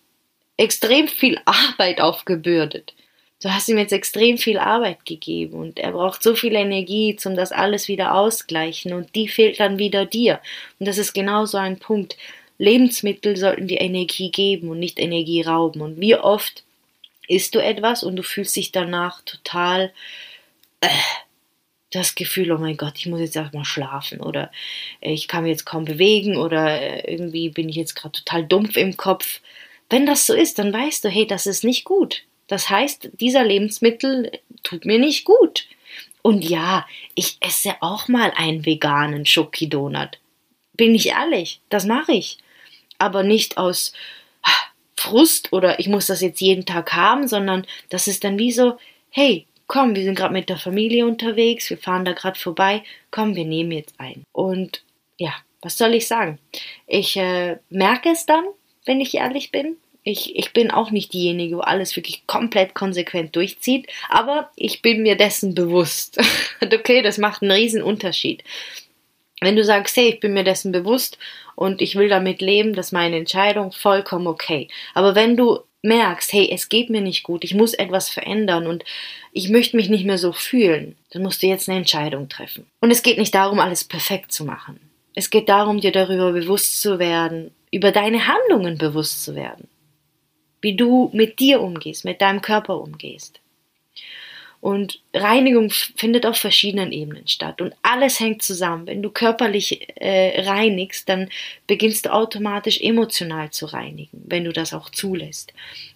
extrem 0.56 1.08
viel 1.08 1.40
Arbeit 1.44 2.00
aufgebürdet 2.00 2.94
du 3.46 3.54
hast 3.54 3.68
ihm 3.68 3.78
jetzt 3.78 3.92
extrem 3.92 4.38
viel 4.38 4.58
Arbeit 4.58 5.06
gegeben 5.06 5.54
und 5.54 5.78
er 5.78 5.92
braucht 5.92 6.20
so 6.20 6.34
viel 6.34 6.56
Energie, 6.56 7.16
um 7.24 7.36
das 7.36 7.52
alles 7.52 7.86
wieder 7.86 8.12
ausgleichen 8.16 8.92
und 8.92 9.14
die 9.14 9.28
fehlt 9.28 9.60
dann 9.60 9.78
wieder 9.78 10.04
dir. 10.04 10.40
Und 10.80 10.88
das 10.88 10.98
ist 10.98 11.12
genau 11.12 11.46
so 11.46 11.56
ein 11.56 11.78
Punkt. 11.78 12.16
Lebensmittel 12.58 13.36
sollten 13.36 13.68
dir 13.68 13.80
Energie 13.80 14.32
geben 14.32 14.68
und 14.68 14.80
nicht 14.80 14.98
Energie 14.98 15.42
rauben. 15.42 15.80
Und 15.80 16.00
wie 16.00 16.16
oft 16.16 16.64
isst 17.28 17.54
du 17.54 17.62
etwas 17.62 18.02
und 18.02 18.16
du 18.16 18.24
fühlst 18.24 18.56
dich 18.56 18.72
danach 18.72 19.20
total 19.22 19.92
äh, 20.80 20.88
das 21.92 22.16
Gefühl, 22.16 22.50
oh 22.50 22.58
mein 22.58 22.76
Gott, 22.76 22.94
ich 22.96 23.06
muss 23.06 23.20
jetzt 23.20 23.36
erstmal 23.36 23.64
schlafen 23.64 24.20
oder 24.20 24.50
äh, 25.00 25.12
ich 25.12 25.28
kann 25.28 25.44
mich 25.44 25.52
jetzt 25.52 25.66
kaum 25.66 25.84
bewegen 25.84 26.36
oder 26.36 26.80
äh, 26.80 27.12
irgendwie 27.12 27.50
bin 27.50 27.68
ich 27.68 27.76
jetzt 27.76 27.94
gerade 27.94 28.18
total 28.18 28.44
dumpf 28.44 28.76
im 28.76 28.96
Kopf. 28.96 29.40
Wenn 29.88 30.04
das 30.04 30.26
so 30.26 30.34
ist, 30.34 30.58
dann 30.58 30.72
weißt 30.72 31.04
du, 31.04 31.08
hey, 31.10 31.28
das 31.28 31.46
ist 31.46 31.62
nicht 31.62 31.84
gut. 31.84 32.24
Das 32.46 32.70
heißt, 32.70 33.10
dieser 33.20 33.44
Lebensmittel 33.44 34.30
tut 34.62 34.84
mir 34.84 34.98
nicht 34.98 35.24
gut. 35.24 35.66
Und 36.22 36.44
ja, 36.44 36.86
ich 37.14 37.36
esse 37.40 37.74
auch 37.80 38.08
mal 38.08 38.32
einen 38.36 38.66
veganen 38.66 39.26
Schoki-Donut. 39.26 40.18
Bin 40.76 40.94
ich 40.94 41.08
ehrlich, 41.08 41.60
das 41.68 41.86
mache 41.86 42.12
ich. 42.12 42.38
Aber 42.98 43.22
nicht 43.22 43.58
aus 43.58 43.92
ah, 44.42 44.50
Frust 44.96 45.52
oder 45.52 45.78
ich 45.78 45.88
muss 45.88 46.06
das 46.06 46.20
jetzt 46.20 46.40
jeden 46.40 46.66
Tag 46.66 46.92
haben, 46.92 47.28
sondern 47.28 47.66
das 47.90 48.08
ist 48.08 48.24
dann 48.24 48.38
wie 48.38 48.52
so, 48.52 48.76
hey, 49.10 49.46
komm, 49.66 49.94
wir 49.94 50.04
sind 50.04 50.16
gerade 50.16 50.32
mit 50.32 50.48
der 50.48 50.58
Familie 50.58 51.06
unterwegs, 51.06 51.70
wir 51.70 51.78
fahren 51.78 52.04
da 52.04 52.12
gerade 52.12 52.38
vorbei, 52.38 52.82
komm, 53.10 53.36
wir 53.36 53.44
nehmen 53.44 53.72
jetzt 53.72 53.94
ein. 53.98 54.24
Und 54.32 54.82
ja, 55.18 55.32
was 55.62 55.78
soll 55.78 55.94
ich 55.94 56.06
sagen? 56.06 56.38
Ich 56.86 57.16
äh, 57.16 57.58
merke 57.70 58.10
es 58.10 58.26
dann, 58.26 58.44
wenn 58.84 59.00
ich 59.00 59.14
ehrlich 59.14 59.50
bin, 59.50 59.76
ich, 60.06 60.36
ich 60.36 60.52
bin 60.52 60.70
auch 60.70 60.92
nicht 60.92 61.12
diejenige, 61.12 61.56
wo 61.56 61.60
alles 61.62 61.96
wirklich 61.96 62.28
komplett 62.28 62.74
konsequent 62.74 63.34
durchzieht, 63.34 63.88
aber 64.08 64.50
ich 64.54 64.80
bin 64.80 65.02
mir 65.02 65.16
dessen 65.16 65.52
bewusst. 65.52 66.20
okay, 66.62 67.02
das 67.02 67.18
macht 67.18 67.42
einen 67.42 67.50
riesen 67.50 67.82
Unterschied. 67.82 68.44
Wenn 69.40 69.56
du 69.56 69.64
sagst, 69.64 69.96
hey, 69.96 70.10
ich 70.10 70.20
bin 70.20 70.32
mir 70.32 70.44
dessen 70.44 70.70
bewusst 70.70 71.18
und 71.56 71.82
ich 71.82 71.96
will 71.96 72.08
damit 72.08 72.40
leben, 72.40 72.72
das 72.72 72.86
ist 72.86 72.92
meine 72.92 73.16
Entscheidung, 73.16 73.72
vollkommen 73.72 74.28
okay. 74.28 74.68
Aber 74.94 75.16
wenn 75.16 75.36
du 75.36 75.58
merkst, 75.82 76.32
hey, 76.32 76.50
es 76.52 76.68
geht 76.68 76.88
mir 76.88 77.00
nicht 77.00 77.24
gut, 77.24 77.42
ich 77.42 77.54
muss 77.54 77.74
etwas 77.74 78.08
verändern 78.08 78.68
und 78.68 78.84
ich 79.32 79.48
möchte 79.48 79.76
mich 79.76 79.88
nicht 79.88 80.06
mehr 80.06 80.18
so 80.18 80.30
fühlen, 80.30 80.96
dann 81.10 81.22
musst 81.22 81.42
du 81.42 81.48
jetzt 81.48 81.68
eine 81.68 81.78
Entscheidung 81.78 82.28
treffen. 82.28 82.64
Und 82.80 82.92
es 82.92 83.02
geht 83.02 83.18
nicht 83.18 83.34
darum, 83.34 83.58
alles 83.58 83.82
perfekt 83.82 84.30
zu 84.30 84.44
machen. 84.44 84.78
Es 85.16 85.30
geht 85.30 85.48
darum, 85.48 85.80
dir 85.80 85.92
darüber 85.92 86.30
bewusst 86.30 86.80
zu 86.80 87.00
werden, 87.00 87.50
über 87.72 87.90
deine 87.90 88.28
Handlungen 88.28 88.78
bewusst 88.78 89.24
zu 89.24 89.34
werden 89.34 89.66
wie 90.66 90.74
du 90.74 91.10
mit 91.12 91.38
dir 91.38 91.60
umgehst, 91.60 92.04
mit 92.04 92.20
deinem 92.20 92.42
Körper 92.42 92.80
umgehst. 92.80 93.38
Und 94.60 94.98
Reinigung 95.14 95.70
findet 95.70 96.26
auf 96.26 96.38
verschiedenen 96.38 96.90
Ebenen 96.90 97.28
statt. 97.28 97.60
Und 97.60 97.72
alles 97.82 98.18
hängt 98.18 98.42
zusammen. 98.42 98.88
Wenn 98.88 99.00
du 99.00 99.10
körperlich 99.10 99.88
äh, 99.94 100.40
reinigst, 100.40 101.08
dann 101.08 101.28
beginnst 101.68 102.06
du 102.06 102.12
automatisch 102.12 102.80
emotional 102.80 103.52
zu 103.52 103.66
reinigen, 103.66 104.24
wenn 104.26 104.42
du 104.42 104.52
das 104.52 104.74
auch 104.74 104.90
zulässt. 104.90 105.52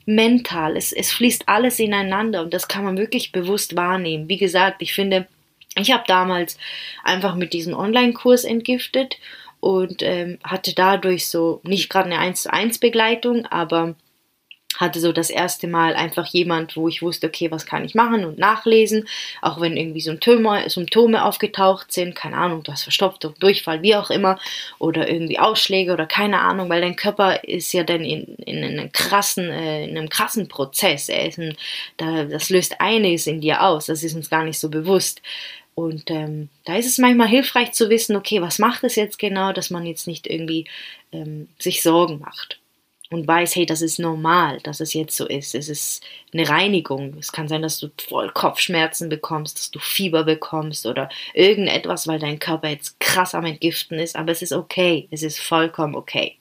Mental, 0.07 0.77
es, 0.77 0.93
es 0.93 1.11
fließt 1.11 1.49
alles 1.49 1.81
ineinander 1.81 2.43
und 2.43 2.55
das 2.55 2.69
kann 2.69 2.85
man 2.85 2.97
wirklich 2.97 3.33
bewusst 3.33 3.75
wahrnehmen. 3.75 4.29
Wie 4.29 4.39
gesagt, 4.39 4.83
ich 4.83 4.93
finde, 4.93 5.27
ich 5.75 5.91
habe 5.91 6.05
damals 6.07 6.59
einfach 7.03 7.35
mit 7.35 7.55
diesem 7.55 7.75
Online-Kurs 7.75 8.45
entgiftet 8.45 9.17
und 9.59 10.01
ähm, 10.05 10.39
hatte 10.45 10.77
dadurch 10.77 11.29
so 11.29 11.61
nicht 11.65 11.91
gerade 11.91 12.07
eine 12.07 12.21
1 12.21 12.43
zu 12.43 12.53
1 12.53 12.79
Begleitung, 12.79 13.47
aber 13.47 13.97
hatte 14.79 15.01
so 15.01 15.13
das 15.13 15.31
erste 15.31 15.67
Mal 15.67 15.95
einfach 15.95 16.27
jemand, 16.27 16.77
wo 16.77 16.89
ich 16.89 17.03
wusste, 17.03 17.27
okay, 17.27 17.51
was 17.51 17.67
kann 17.67 17.85
ich 17.85 17.95
machen 17.95 18.25
und 18.25 18.39
nachlesen, 18.39 19.09
auch 19.43 19.61
wenn 19.61 19.77
irgendwie 19.77 20.01
Symptome, 20.01 20.69
Symptome 20.71 21.25
aufgetaucht 21.25 21.93
sind, 21.93 22.15
keine 22.15 22.37
Ahnung, 22.37 22.63
du 22.63 22.73
hast 22.73 22.85
Verstopfung, 22.85 23.35
Durchfall, 23.41 23.83
wie 23.83 23.97
auch 23.97 24.11
immer, 24.11 24.39
oder 24.79 25.09
irgendwie 25.09 25.39
Ausschläge 25.39 25.93
oder 25.93 26.07
keine 26.07 26.41
Ahnung, 26.41 26.69
weil 26.69 26.81
dein 26.81 26.97
Körper 26.97 27.45
ist 27.45 27.73
ja 27.73 27.83
dann 27.83 28.05
in, 28.05 28.25
in 28.37 28.65
einem 28.65 28.93
krassen, 28.93 29.51
äh, 29.51 29.85
in 29.85 29.99
einem 29.99 30.09
krassen 30.09 30.49
Prozess, 30.49 31.09
er 31.09 31.27
ist 31.27 31.39
ein, 31.39 31.57
da, 31.97 32.25
das 32.25 32.51
löst 32.51 32.81
einiges 32.81 33.27
in 33.27 33.41
dir 33.41 33.63
aus, 33.63 33.87
das 33.87 34.03
ist 34.03 34.15
uns 34.15 34.31
gar 34.31 34.45
nicht 34.45 34.59
so 34.59 34.69
bewusst. 34.69 35.21
Und 35.75 36.11
ähm, 36.11 36.49
da 36.65 36.77
ist 36.77 36.87
es 36.87 36.99
manchmal 36.99 37.29
hilfreich 37.29 37.73
zu 37.73 37.89
wissen, 37.89 38.17
okay, 38.17 38.43
was 38.43 38.59
macht 38.59 38.85
es 38.85 38.97
jetzt 38.97 39.19
genau, 39.19 39.53
dass 39.53 39.71
man 39.71 39.87
jetzt 39.87 40.07
nicht 40.07 40.27
irgendwie 40.27 40.67
ähm, 41.13 41.49
sich 41.59 41.83
Sorgen 41.83 42.19
macht 42.19 42.60
und 43.13 43.27
weiß, 43.27 43.57
hey, 43.57 43.67
das 43.67 43.83
ist 43.83 43.99
normal, 43.99 44.61
dass 44.63 44.81
es 44.81 44.95
jetzt 44.95 45.17
so 45.17 45.27
ist. 45.27 45.55
Es 45.55 45.69
ist 45.69 46.03
eine 46.33 46.49
Reinigung. 46.49 47.17
Es 47.19 47.33
kann 47.33 47.49
sein, 47.49 47.63
dass 47.63 47.79
du 47.81 47.89
voll 48.09 48.31
Kopfschmerzen 48.31 49.09
bekommst, 49.09 49.59
dass 49.59 49.71
du 49.73 49.81
Fieber 49.81 50.25
bekommst 50.25 50.87
oder 50.87 51.09
irgendetwas, 51.35 52.07
weil 52.07 52.21
dein 52.21 52.39
Körper 52.39 52.69
jetzt 52.69 53.01
krass 53.01 53.35
am 53.35 53.45
Entgiften 53.45 53.99
ist, 53.99 54.17
aber 54.17 54.31
es 54.31 54.43
ist 54.43 54.53
okay. 54.53 55.09
Es 55.11 55.25
ist 55.25 55.41
vollkommen 55.41 55.97
okay. 55.97 56.37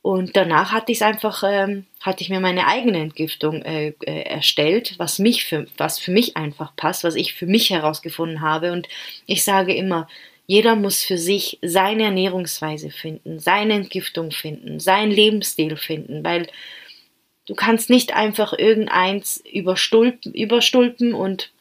Und 0.00 0.36
danach 0.36 0.72
hatte 0.72 0.90
ich 0.92 1.02
einfach, 1.02 1.44
ähm, 1.46 1.86
hatte 2.00 2.22
ich 2.22 2.28
mir 2.28 2.40
meine 2.40 2.66
eigene 2.66 2.98
Entgiftung 2.98 3.62
äh, 3.62 3.94
äh, 4.00 4.22
erstellt, 4.22 4.94
was 4.98 5.20
mich 5.20 5.44
für, 5.44 5.66
was 5.76 6.00
für 6.00 6.10
mich 6.10 6.36
einfach 6.36 6.74
passt, 6.76 7.04
was 7.04 7.14
ich 7.14 7.34
für 7.34 7.46
mich 7.46 7.70
herausgefunden 7.70 8.40
habe. 8.40 8.72
Und 8.72 8.88
ich 9.26 9.44
sage 9.44 9.74
immer, 9.74 10.08
jeder 10.46 10.76
muss 10.76 11.02
für 11.02 11.18
sich 11.18 11.58
seine 11.62 12.04
Ernährungsweise 12.04 12.90
finden, 12.90 13.38
seine 13.38 13.74
Entgiftung 13.74 14.30
finden, 14.30 14.80
seinen 14.80 15.10
Lebensstil 15.10 15.76
finden, 15.76 16.24
weil 16.24 16.48
du 17.46 17.54
kannst 17.54 17.90
nicht 17.90 18.14
einfach 18.14 18.52
irgendeins 18.52 19.42
überstulpen, 19.50 20.34
überstulpen 20.34 21.14
und 21.14 21.52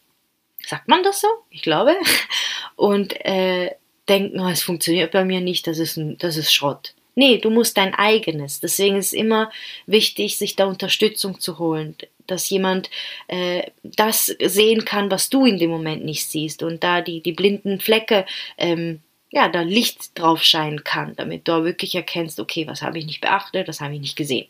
sagt 0.66 0.88
man 0.88 1.04
das 1.04 1.22
so? 1.22 1.28
Ich 1.50 1.62
glaube. 1.62 1.96
Und 2.76 3.14
äh, 3.26 3.72
denken, 4.10 4.40
oh, 4.40 4.48
es 4.48 4.64
funktioniert 4.64 5.12
bei 5.12 5.24
mir 5.24 5.40
nicht, 5.40 5.68
das 5.68 5.78
ist, 5.78 5.98
ein, 5.98 6.18
das 6.18 6.38
ist 6.38 6.52
Schrott. 6.52 6.96
Nee, 7.16 7.38
du 7.40 7.50
musst 7.50 7.78
dein 7.78 7.94
eigenes. 7.94 8.62
Deswegen 8.62 8.96
ist 8.96 9.08
es 9.08 9.14
immer 9.14 9.52
wichtig, 9.86 10.38
sich 10.38 10.56
da 10.56 10.66
Unterstützung 10.66 11.40
zu 11.40 11.60
holen, 11.60 11.96
dass 12.28 12.50
jemand 12.50 12.90
äh, 13.28 13.64
das 13.84 14.28
sehen 14.28 14.86
kann, 14.86 15.12
was 15.12 15.30
du 15.30 15.46
in 15.46 15.58
dem 15.58 15.70
Moment 15.70 16.06
nicht 16.06 16.26
siehst 16.26 16.64
und 16.64 16.84
da 16.84 17.02
die, 17.02 17.22
die 17.22 17.34
blinden 17.34 17.80
Flecke, 17.80 18.26
ähm, 18.58 19.02
ja, 19.30 19.50
da 19.50 19.62
Licht 19.62 20.18
drauf 20.18 20.44
scheinen 20.44 20.84
kann, 20.84 21.16
damit 21.16 21.48
du 21.48 21.64
wirklich 21.64 21.96
erkennst, 21.96 22.40
okay, 22.40 22.68
was 22.68 22.82
habe 22.82 23.00
ich 23.00 23.06
nicht 23.06 23.22
beachtet, 23.22 23.68
was 23.68 23.82
habe 23.82 23.94
ich 23.96 24.02
nicht 24.02 24.16
gesehen. 24.16 24.48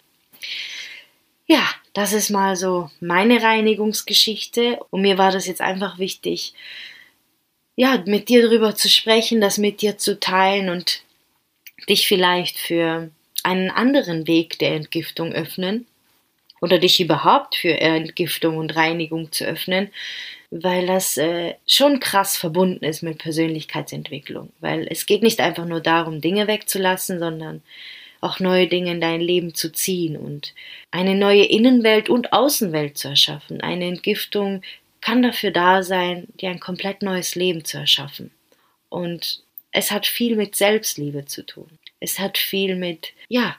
Ja, 1.47 1.67
das 1.93 2.13
ist 2.13 2.30
mal 2.30 2.56
so 2.56 2.89
meine 3.00 3.43
Reinigungsgeschichte 3.43 4.80
und 4.89 5.02
mir 5.02 5.17
war 5.17 5.32
das 5.32 5.47
jetzt 5.47 5.62
einfach 5.62 6.00
wichtig, 6.00 6.54
ja, 7.76 8.04
mit 8.06 8.30
dir 8.30 8.43
darüber 8.43 8.76
zu 8.76 8.89
sprechen, 8.89 9.41
das 9.41 9.58
mit 9.58 9.82
dir 9.82 9.97
zu 9.97 10.19
teilen 10.19 10.69
und 10.69 11.02
dich 11.89 12.07
vielleicht 12.07 12.57
für 12.57 13.09
einen 13.43 13.71
anderen 13.71 14.27
Weg 14.27 14.59
der 14.59 14.75
Entgiftung 14.75 15.31
öffnen 15.31 15.87
oder 16.61 16.77
dich 16.77 16.99
überhaupt 16.99 17.55
für 17.55 17.79
Entgiftung 17.79 18.57
und 18.57 18.75
Reinigung 18.75 19.31
zu 19.31 19.45
öffnen, 19.45 19.89
weil 20.51 20.85
das 20.85 21.17
äh, 21.17 21.55
schon 21.65 21.99
krass 21.99 22.37
verbunden 22.37 22.85
ist 22.85 23.01
mit 23.01 23.17
Persönlichkeitsentwicklung. 23.17 24.51
Weil 24.59 24.87
es 24.89 25.05
geht 25.05 25.23
nicht 25.23 25.39
einfach 25.39 25.65
nur 25.65 25.79
darum, 25.79 26.21
Dinge 26.21 26.47
wegzulassen, 26.47 27.19
sondern 27.19 27.63
auch 28.19 28.39
neue 28.39 28.67
Dinge 28.67 28.91
in 28.91 29.01
dein 29.01 29.21
Leben 29.21 29.55
zu 29.55 29.71
ziehen 29.71 30.15
und 30.15 30.53
eine 30.91 31.15
neue 31.15 31.45
Innenwelt 31.45 32.09
und 32.09 32.33
Außenwelt 32.33 32.97
zu 32.97 33.07
erschaffen. 33.07 33.61
Eine 33.61 33.85
Entgiftung 33.85 34.61
kann 35.01 35.23
dafür 35.23 35.49
da 35.49 35.81
sein, 35.81 36.27
dir 36.39 36.51
ein 36.51 36.59
komplett 36.59 37.01
neues 37.01 37.33
Leben 37.33 37.65
zu 37.65 37.79
erschaffen. 37.79 38.29
Und 38.89 39.41
es 39.71 39.91
hat 39.91 40.05
viel 40.05 40.36
mit 40.36 40.55
Selbstliebe 40.55 41.25
zu 41.25 41.45
tun. 41.45 41.79
Es 41.99 42.19
hat 42.19 42.38
viel 42.38 42.75
mit, 42.75 43.13
ja, 43.29 43.55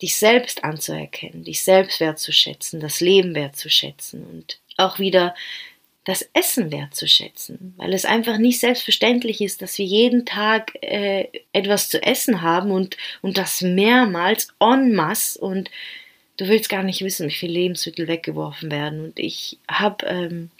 dich 0.00 0.16
selbst 0.16 0.64
anzuerkennen, 0.64 1.44
dich 1.44 1.62
selbst 1.62 2.00
wertzuschätzen, 2.00 2.80
das 2.80 3.00
Leben 3.00 3.34
wertzuschätzen 3.34 4.24
und 4.24 4.58
auch 4.76 4.98
wieder 4.98 5.34
das 6.04 6.28
Essen 6.32 6.72
wertzuschätzen, 6.72 7.74
weil 7.76 7.94
es 7.94 8.04
einfach 8.04 8.38
nicht 8.38 8.58
selbstverständlich 8.58 9.40
ist, 9.40 9.62
dass 9.62 9.78
wir 9.78 9.84
jeden 9.84 10.26
Tag 10.26 10.72
äh, 10.82 11.28
etwas 11.52 11.88
zu 11.88 12.02
essen 12.02 12.42
haben 12.42 12.72
und, 12.72 12.96
und 13.20 13.38
das 13.38 13.60
mehrmals 13.60 14.48
en 14.58 14.94
masse 14.94 15.38
und 15.38 15.70
du 16.38 16.48
willst 16.48 16.68
gar 16.68 16.82
nicht 16.82 17.02
wissen, 17.02 17.28
wie 17.28 17.34
viele 17.34 17.52
Lebensmittel 17.52 18.08
weggeworfen 18.08 18.72
werden. 18.72 19.04
Und 19.04 19.18
ich 19.20 19.58
habe 19.70 20.04
ähm, 20.06 20.50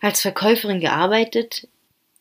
als 0.00 0.20
Verkäuferin 0.20 0.78
gearbeitet 0.78 1.66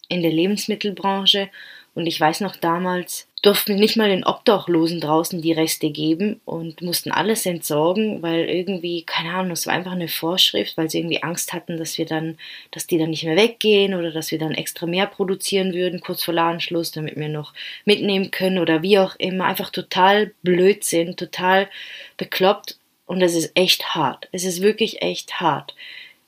in 0.07 0.23
der 0.23 0.31
Lebensmittelbranche 0.31 1.49
und 1.95 2.07
ich 2.07 2.19
weiß 2.19 2.41
noch 2.41 2.55
damals, 2.55 3.27
durften 3.43 3.75
nicht 3.75 3.97
mal 3.97 4.09
den 4.09 4.23
Obdachlosen 4.23 5.01
draußen 5.01 5.41
die 5.41 5.51
Reste 5.51 5.91
geben 5.91 6.39
und 6.45 6.81
mussten 6.81 7.11
alles 7.11 7.45
entsorgen, 7.45 8.21
weil 8.21 8.45
irgendwie, 8.49 9.03
keine 9.03 9.33
Ahnung, 9.33 9.51
es 9.51 9.67
war 9.67 9.73
einfach 9.73 9.91
eine 9.91 10.07
Vorschrift, 10.07 10.77
weil 10.77 10.89
sie 10.89 10.99
irgendwie 10.99 11.21
Angst 11.21 11.51
hatten, 11.53 11.77
dass 11.77 11.97
wir 11.97 12.05
dann, 12.05 12.37
dass 12.71 12.87
die 12.87 12.97
dann 12.97 13.09
nicht 13.09 13.25
mehr 13.25 13.35
weggehen 13.35 13.93
oder 13.93 14.11
dass 14.11 14.31
wir 14.31 14.39
dann 14.39 14.53
extra 14.53 14.85
mehr 14.85 15.07
produzieren 15.07 15.73
würden, 15.73 15.99
kurz 15.99 16.23
vor 16.23 16.33
Ladenschluss, 16.33 16.91
damit 16.91 17.17
wir 17.17 17.27
noch 17.27 17.53
mitnehmen 17.83 18.31
können 18.31 18.59
oder 18.59 18.81
wie 18.81 18.97
auch 18.97 19.15
immer. 19.17 19.45
Einfach 19.45 19.71
total 19.71 20.31
Blödsinn, 20.41 21.17
total 21.17 21.69
bekloppt 22.17 22.77
und 23.05 23.21
es 23.21 23.35
ist 23.35 23.51
echt 23.55 23.93
hart. 23.93 24.29
Es 24.31 24.45
ist 24.45 24.61
wirklich 24.61 25.01
echt 25.01 25.41
hart. 25.41 25.75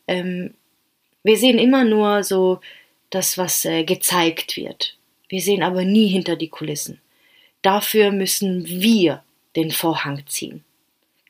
Ähm, 0.07 0.53
wir 1.23 1.37
sehen 1.37 1.57
immer 1.57 1.85
nur 1.85 2.23
so 2.23 2.59
das, 3.09 3.37
was 3.37 3.63
äh, 3.63 3.85
gezeigt 3.85 4.57
wird. 4.57 4.97
Wir 5.35 5.41
sehen 5.41 5.63
aber 5.63 5.83
nie 5.83 6.07
hinter 6.07 6.37
die 6.37 6.47
Kulissen. 6.47 7.01
Dafür 7.61 8.13
müssen 8.13 8.65
wir 8.65 9.21
den 9.57 9.69
Vorhang 9.69 10.23
ziehen. 10.27 10.63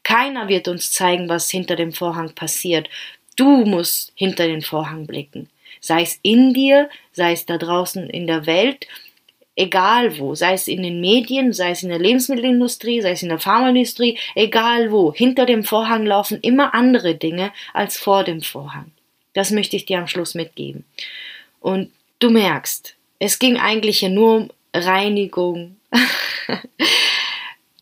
Keiner 0.04 0.48
wird 0.48 0.68
uns 0.68 0.92
zeigen, 0.92 1.28
was 1.28 1.50
hinter 1.50 1.76
dem 1.76 1.92
Vorhang 1.92 2.36
passiert. 2.36 2.88
Du 3.36 3.66
musst 3.66 4.14
hinter 4.14 4.46
den 4.46 4.62
Vorhang 4.62 5.08
blicken. 5.08 5.50
Sei 5.82 6.04
es 6.04 6.20
in 6.22 6.54
dir, 6.54 6.88
sei 7.14 7.32
es 7.32 7.48
da 7.48 7.58
draußen 7.58 8.08
in 8.12 8.28
der 8.28 8.46
Welt, 8.46 8.86
egal 9.56 10.20
wo, 10.20 10.36
sei 10.36 10.54
es 10.54 10.68
in 10.68 10.84
den 10.84 11.02
Medien, 11.02 11.52
sei 11.52 11.72
es 11.72 11.82
in 11.82 11.90
der 11.90 11.98
Lebensmittelindustrie, 11.98 13.02
sei 13.02 13.14
es 13.14 13.24
in 13.24 13.30
der 13.30 13.40
Pharmaindustrie, 13.40 14.20
egal 14.36 14.92
wo, 14.92 15.16
hinter 15.16 15.48
dem 15.48 15.64
Vorhang 15.64 16.06
laufen 16.06 16.40
immer 16.42 16.76
andere 16.76 17.16
Dinge 17.16 17.52
als 17.74 17.98
vor 17.98 18.24
dem 18.24 18.44
Vorhang. 18.44 18.92
Das 19.34 19.50
möchte 19.50 19.76
ich 19.76 19.88
dir 19.88 19.98
am 19.98 20.08
Schluss 20.08 20.36
mitgeben. 20.36 20.86
Und 21.60 21.90
du 22.20 22.30
merkst, 22.30 22.96
es 23.20 23.40
ging 23.40 23.58
eigentlich 23.58 24.02
ja 24.02 24.10
nur 24.10 24.36
um 24.38 24.50
Reinigung 24.74 25.78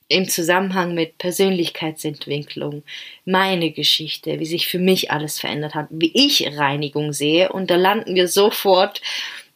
im 0.08 0.30
Zusammenhang 0.30 0.94
mit 0.94 1.18
Persönlichkeitsentwicklung, 1.18 2.84
meine 3.26 3.72
Geschichte, 3.72 4.40
wie 4.40 4.46
sich 4.46 4.68
für 4.68 4.80
mich 4.80 5.12
alles 5.12 5.40
verändert 5.40 5.74
hat, 5.74 5.88
wie 5.90 6.12
ich 6.14 6.46
Reinigung 6.58 7.14
sehe. 7.14 7.52
Und 7.52 7.72
da 7.72 7.76
landen 7.76 8.14
wir 8.14 8.28
sofort 8.28 9.02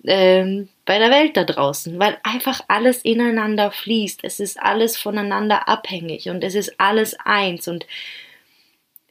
ähm, 0.03 0.69
bei 0.85 0.97
der 0.97 1.11
Welt 1.11 1.37
da 1.37 1.43
draußen, 1.43 1.99
weil 1.99 2.17
einfach 2.23 2.61
alles 2.67 3.03
ineinander 3.03 3.71
fließt. 3.71 4.21
Es 4.23 4.39
ist 4.39 4.59
alles 4.59 4.97
voneinander 4.97 5.67
abhängig 5.67 6.29
und 6.29 6.43
es 6.43 6.55
ist 6.55 6.79
alles 6.79 7.15
eins. 7.23 7.67
Und 7.67 7.85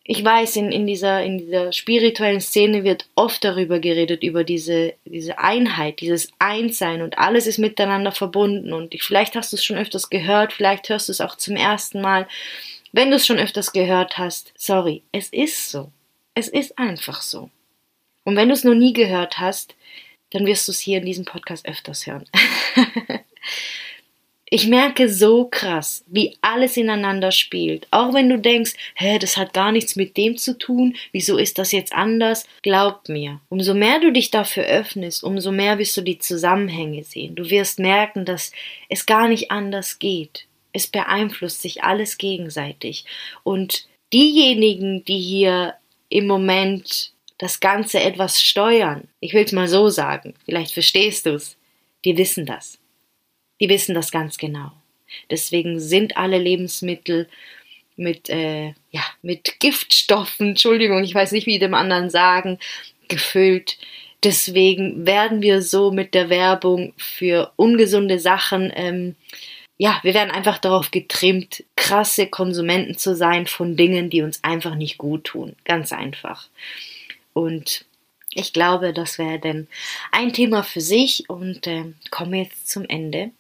ich 0.08 0.24
weiß, 0.24 0.54
in, 0.56 0.70
in, 0.70 0.86
dieser, 0.86 1.24
in 1.24 1.38
dieser 1.38 1.72
spirituellen 1.72 2.40
Szene 2.40 2.84
wird 2.84 3.08
oft 3.16 3.42
darüber 3.42 3.80
geredet, 3.80 4.22
über 4.22 4.44
diese, 4.44 4.94
diese 5.04 5.38
Einheit, 5.40 6.00
dieses 6.00 6.30
Einssein 6.38 7.02
und 7.02 7.18
alles 7.18 7.48
ist 7.48 7.58
miteinander 7.58 8.12
verbunden. 8.12 8.72
Und 8.72 8.94
ich, 8.94 9.02
vielleicht 9.02 9.34
hast 9.34 9.52
du 9.52 9.56
es 9.56 9.64
schon 9.64 9.76
öfters 9.76 10.08
gehört, 10.08 10.52
vielleicht 10.52 10.88
hörst 10.88 11.08
du 11.08 11.12
es 11.12 11.20
auch 11.20 11.36
zum 11.36 11.56
ersten 11.56 12.00
Mal. 12.00 12.28
Wenn 12.92 13.10
du 13.10 13.16
es 13.16 13.26
schon 13.26 13.38
öfters 13.38 13.72
gehört 13.72 14.16
hast, 14.16 14.52
sorry, 14.56 15.02
es 15.10 15.28
ist 15.30 15.70
so. 15.70 15.90
Es 16.34 16.46
ist 16.46 16.78
einfach 16.78 17.20
so. 17.20 17.50
Und 18.22 18.36
wenn 18.36 18.48
du 18.48 18.54
es 18.54 18.62
noch 18.62 18.74
nie 18.74 18.92
gehört 18.92 19.38
hast, 19.38 19.74
dann 20.30 20.46
wirst 20.46 20.68
du 20.68 20.72
es 20.72 20.78
hier 20.78 20.98
in 20.98 21.06
diesem 21.06 21.24
Podcast 21.24 21.66
öfters 21.66 22.06
hören. 22.06 22.26
Ich 24.48 24.68
merke 24.68 25.08
so 25.08 25.46
krass, 25.46 26.04
wie 26.06 26.36
alles 26.40 26.76
ineinander 26.76 27.32
spielt. 27.32 27.88
Auch 27.90 28.14
wenn 28.14 28.28
du 28.28 28.38
denkst, 28.38 28.74
hä, 28.94 29.18
das 29.18 29.36
hat 29.36 29.52
gar 29.52 29.72
nichts 29.72 29.96
mit 29.96 30.16
dem 30.16 30.36
zu 30.36 30.56
tun, 30.56 30.94
wieso 31.10 31.36
ist 31.36 31.58
das 31.58 31.72
jetzt 31.72 31.92
anders? 31.92 32.46
Glaub 32.62 33.08
mir, 33.08 33.40
umso 33.48 33.74
mehr 33.74 33.98
du 33.98 34.12
dich 34.12 34.30
dafür 34.30 34.62
öffnest, 34.62 35.24
umso 35.24 35.50
mehr 35.50 35.78
wirst 35.78 35.96
du 35.96 36.00
die 36.02 36.20
Zusammenhänge 36.20 37.02
sehen. 37.02 37.34
Du 37.34 37.50
wirst 37.50 37.80
merken, 37.80 38.24
dass 38.24 38.52
es 38.88 39.04
gar 39.04 39.26
nicht 39.26 39.50
anders 39.50 39.98
geht. 39.98 40.46
Es 40.72 40.86
beeinflusst 40.86 41.60
sich 41.60 41.82
alles 41.82 42.16
gegenseitig. 42.16 43.04
Und 43.42 43.88
diejenigen, 44.12 45.04
die 45.04 45.18
hier 45.18 45.74
im 46.08 46.28
Moment 46.28 47.10
das 47.38 47.58
Ganze 47.58 47.98
etwas 47.98 48.40
steuern, 48.40 49.08
ich 49.18 49.34
will 49.34 49.42
es 49.42 49.50
mal 49.50 49.66
so 49.66 49.88
sagen, 49.88 50.34
vielleicht 50.44 50.72
verstehst 50.72 51.26
du 51.26 51.30
es, 51.30 51.56
die 52.04 52.16
wissen 52.16 52.46
das. 52.46 52.78
Die 53.60 53.68
wissen 53.68 53.94
das 53.94 54.10
ganz 54.10 54.38
genau. 54.38 54.72
Deswegen 55.30 55.80
sind 55.80 56.16
alle 56.16 56.38
Lebensmittel 56.38 57.28
mit, 57.96 58.28
äh, 58.28 58.74
ja, 58.90 59.02
mit 59.22 59.58
Giftstoffen, 59.60 60.50
Entschuldigung, 60.50 61.02
ich 61.02 61.14
weiß 61.14 61.32
nicht, 61.32 61.46
wie 61.46 61.58
dem 61.58 61.74
anderen 61.74 62.10
sagen, 62.10 62.58
gefüllt. 63.08 63.78
Deswegen 64.22 65.06
werden 65.06 65.40
wir 65.40 65.62
so 65.62 65.90
mit 65.90 66.14
der 66.14 66.28
Werbung 66.28 66.92
für 66.96 67.52
ungesunde 67.56 68.18
Sachen, 68.18 68.72
ähm, 68.74 69.14
ja, 69.78 70.00
wir 70.02 70.14
werden 70.14 70.30
einfach 70.30 70.58
darauf 70.58 70.90
getrimmt, 70.90 71.62
krasse 71.76 72.28
Konsumenten 72.28 72.96
zu 72.96 73.14
sein 73.14 73.46
von 73.46 73.76
Dingen, 73.76 74.08
die 74.08 74.22
uns 74.22 74.42
einfach 74.42 74.74
nicht 74.74 74.96
gut 74.96 75.24
tun. 75.24 75.54
Ganz 75.64 75.92
einfach. 75.92 76.48
Und 77.34 77.84
ich 78.32 78.52
glaube, 78.54 78.94
das 78.94 79.18
wäre 79.18 79.38
dann 79.38 79.68
ein 80.12 80.32
Thema 80.32 80.62
für 80.62 80.80
sich 80.80 81.28
und 81.28 81.66
äh, 81.66 81.84
komme 82.10 82.38
jetzt 82.38 82.68
zum 82.70 82.86
Ende. 82.88 83.32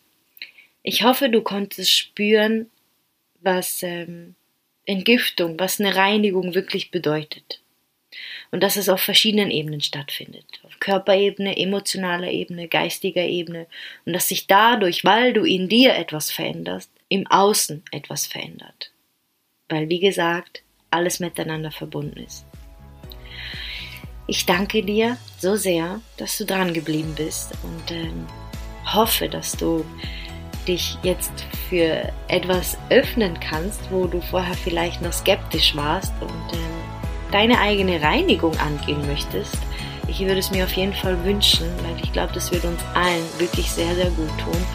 Ich 0.88 1.02
hoffe, 1.02 1.28
du 1.28 1.42
konntest 1.42 1.90
spüren, 1.90 2.70
was 3.40 3.82
ähm, 3.82 4.36
Entgiftung, 4.84 5.58
was 5.58 5.80
eine 5.80 5.96
Reinigung 5.96 6.54
wirklich 6.54 6.92
bedeutet. 6.92 7.60
Und 8.52 8.62
dass 8.62 8.76
es 8.76 8.88
auf 8.88 9.00
verschiedenen 9.00 9.50
Ebenen 9.50 9.80
stattfindet. 9.80 10.44
Auf 10.62 10.78
Körperebene, 10.78 11.58
emotionaler 11.58 12.30
Ebene, 12.30 12.68
geistiger 12.68 13.24
Ebene. 13.24 13.66
Und 14.04 14.12
dass 14.12 14.28
sich 14.28 14.46
dadurch, 14.46 15.04
weil 15.04 15.32
du 15.32 15.42
in 15.42 15.68
dir 15.68 15.96
etwas 15.96 16.30
veränderst, 16.30 16.92
im 17.08 17.26
Außen 17.26 17.82
etwas 17.90 18.28
verändert. 18.28 18.92
Weil, 19.68 19.88
wie 19.88 20.00
gesagt, 20.00 20.62
alles 20.90 21.18
miteinander 21.18 21.72
verbunden 21.72 22.20
ist. 22.20 22.46
Ich 24.28 24.46
danke 24.46 24.84
dir 24.84 25.18
so 25.36 25.56
sehr, 25.56 26.00
dass 26.16 26.38
du 26.38 26.44
dran 26.44 26.72
geblieben 26.72 27.12
bist 27.16 27.54
und 27.64 27.90
ähm, 27.90 28.24
hoffe, 28.84 29.28
dass 29.28 29.56
du 29.56 29.84
dich 30.66 30.98
jetzt 31.02 31.44
für 31.68 32.12
etwas 32.28 32.76
öffnen 32.90 33.38
kannst, 33.40 33.90
wo 33.90 34.06
du 34.06 34.20
vorher 34.20 34.54
vielleicht 34.54 35.02
noch 35.02 35.12
skeptisch 35.12 35.76
warst 35.76 36.12
und 36.20 36.54
ähm, 36.54 36.60
deine 37.32 37.58
eigene 37.60 38.00
Reinigung 38.02 38.56
angehen 38.58 39.06
möchtest, 39.06 39.56
ich 40.08 40.20
würde 40.20 40.38
es 40.38 40.50
mir 40.50 40.64
auf 40.64 40.72
jeden 40.72 40.94
Fall 40.94 41.22
wünschen, 41.24 41.66
weil 41.82 42.02
ich 42.02 42.12
glaube, 42.12 42.32
das 42.32 42.52
wird 42.52 42.64
uns 42.64 42.80
allen 42.94 43.24
wirklich 43.38 43.70
sehr, 43.70 43.94
sehr 43.94 44.10
gut 44.10 44.30
tun. 44.38 44.66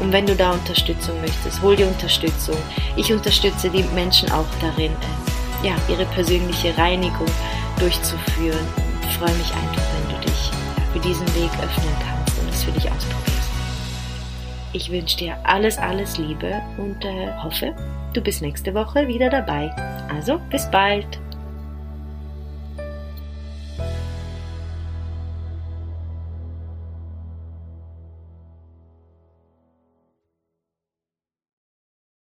Und 0.00 0.12
wenn 0.12 0.26
du 0.26 0.34
da 0.34 0.52
Unterstützung 0.52 1.20
möchtest, 1.20 1.60
hol 1.60 1.76
dir 1.76 1.86
Unterstützung. 1.86 2.56
Ich 2.96 3.12
unterstütze 3.12 3.68
die 3.68 3.84
Menschen 3.94 4.30
auch 4.32 4.46
darin, 4.60 4.92
äh, 4.92 5.68
ja, 5.68 5.74
ihre 5.88 6.06
persönliche 6.06 6.76
Reinigung 6.78 7.28
durchzuführen. 7.78 8.66
Ich 9.08 9.18
freue 9.18 9.34
mich 9.34 9.52
einfach, 9.52 9.82
wenn 9.94 10.16
du 10.16 10.26
dich 10.26 10.50
für 10.92 11.00
diesen 11.00 11.26
Weg 11.34 11.50
öffnen 11.62 11.94
kannst 12.06 12.38
und 12.40 12.48
es 12.48 12.64
für 12.64 12.72
dich 12.72 12.90
ausprobierst. 12.90 13.19
Ich 14.72 14.90
wünsche 14.90 15.16
dir 15.16 15.36
alles, 15.44 15.78
alles 15.78 16.16
Liebe 16.18 16.60
und 16.76 17.04
äh, 17.04 17.32
hoffe, 17.42 17.74
du 18.12 18.20
bist 18.20 18.40
nächste 18.40 18.72
Woche 18.72 19.08
wieder 19.08 19.28
dabei. 19.28 19.70
Also, 20.14 20.38
bis 20.50 20.70
bald. 20.70 21.20